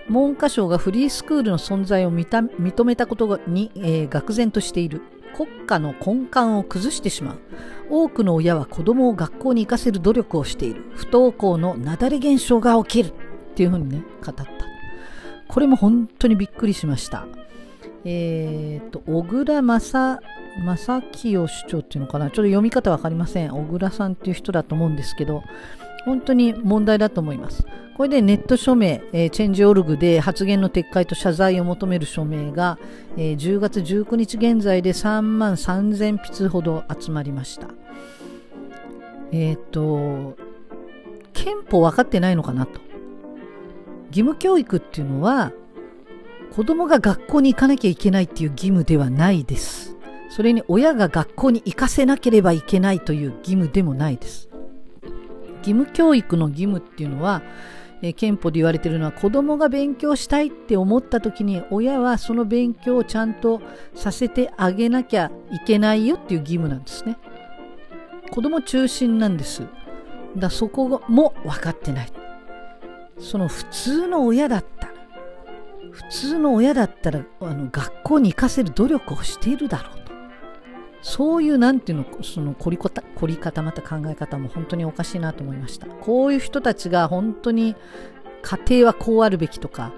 [0.09, 5.01] 文科省がフリースクールの存在を認めたことに、えー、愕然としている。
[5.35, 7.39] 国家の根幹を崩してしまう。
[7.89, 10.83] 多くの親は子供を学校に行かせる努力をしている。
[10.95, 13.13] 不登校の雪崩現象が起きる。
[13.13, 14.45] っていうふうにね、語った。
[15.47, 17.25] これも本当にびっくりしました。
[18.05, 20.19] えっ、と、小倉正、
[20.65, 22.25] 正清市長っていうのかな？
[22.25, 23.53] ちょっと読み方わかりません。
[23.53, 25.43] 小倉さんっていう人だと思うんですけど、
[26.05, 27.65] 本当に問題だと思います。
[27.95, 32.79] これでネット署名、えー、チェンジオルグで発言の撤回と謝罪を求める署名が、
[33.17, 37.67] えー、10月19日現在で3万3000筆ほど集まりました。
[39.31, 40.35] えっ、と、
[41.33, 42.79] 憲法分かってないのかなと。
[44.07, 45.51] 義務教育っていうのは、
[46.55, 49.95] 子供が学校に行かなきゃいけないっていう義務ではないです。
[50.29, 54.49] それに親が学校に行かせなければいけないという義務でもないです。
[55.59, 57.41] 義務教育の義務っていうのは、
[58.03, 63.61] え、憲法で言われているのは子供が勉強したいって思った時に親はその勉強をちゃんと
[63.95, 67.17] させてあげなきゃいけないよっていう義務なんですね。
[68.29, 69.63] 子供中心なんです。
[70.37, 72.11] だそこも分かってない。
[73.17, 74.65] その普通の親だっ
[75.93, 80.13] 普通の親だったらあの学校に行かせる努力をしているだろうと。
[81.01, 85.85] そういうなんていうのその凝りこた凝り固まった考え方も本当におかしいなと思いました。
[85.85, 87.75] こういう人たちが本当に
[88.41, 89.91] 家庭はこうあるべきとか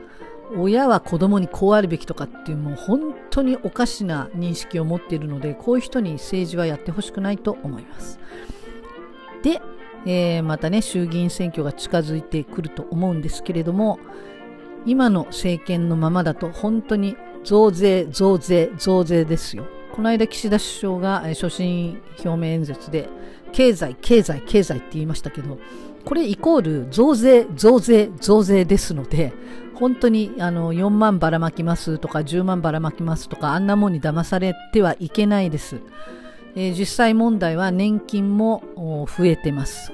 [0.58, 8.20] 親は子供にこうあるべきとかっていうもう本当におかしな認識を持っているのでこういう人に政治はやってほしくないと思います。
[9.42, 9.62] で、
[10.06, 14.00] えー、またね衆議院選挙が近づいてくると思うんですけれども
[14.86, 19.66] 今の政権のままだと本当に増税、増税、増税ですよ。
[19.92, 23.08] この間岸田首相が所信表明演説で
[23.54, 25.58] 経済、経済、経済って言いましたけど、
[26.04, 29.34] これイコール増税、増税、増税ですので、
[29.74, 35.80] 本当にあの4万ばらまきますとか10万ばらまきますとかあんなもんに騙されてはいけないです。
[36.56, 39.92] えー、実際問題は年金も増えてます。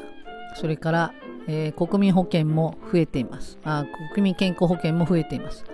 [0.55, 1.13] それから
[1.47, 3.85] えー、国民保険も増えていますあ。
[4.13, 5.65] 国民健康保険も増えています。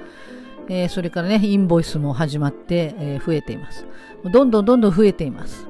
[0.70, 3.86] えー、それからね、インボイスも始まって、えー、増えています。
[4.26, 5.68] どんどんどんどん増えています。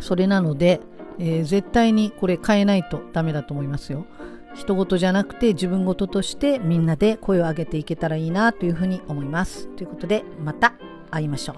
[0.00, 0.80] それなので、
[1.18, 4.06] え絶対にこれ変えないとダメだと思いますよ。
[4.54, 9.68] 人事じゃなくて自分事としてみんなで声を上げていけたらいいなというふうに思います。
[9.76, 10.74] ということで、また
[11.10, 11.56] 会いましょう。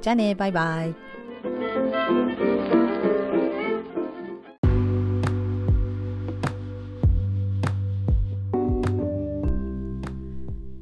[0.00, 0.94] じゃあね、バイバイ。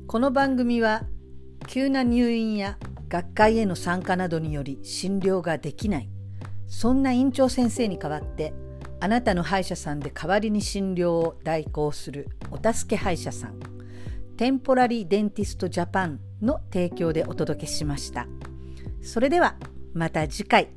[0.08, 1.02] この番組は
[1.66, 2.78] 急な入院や
[3.10, 6.08] 学会への参加などにより診療ができない。
[6.66, 8.54] そんな院長先生に代わって
[9.00, 13.60] あなたの歯医者さんで代わりに診療を代行するお助け歯医者さん。
[14.38, 18.26] テンポラリーデンティストジャパンの提供でお届けしました。
[19.02, 19.56] それでは
[19.92, 20.68] また次回。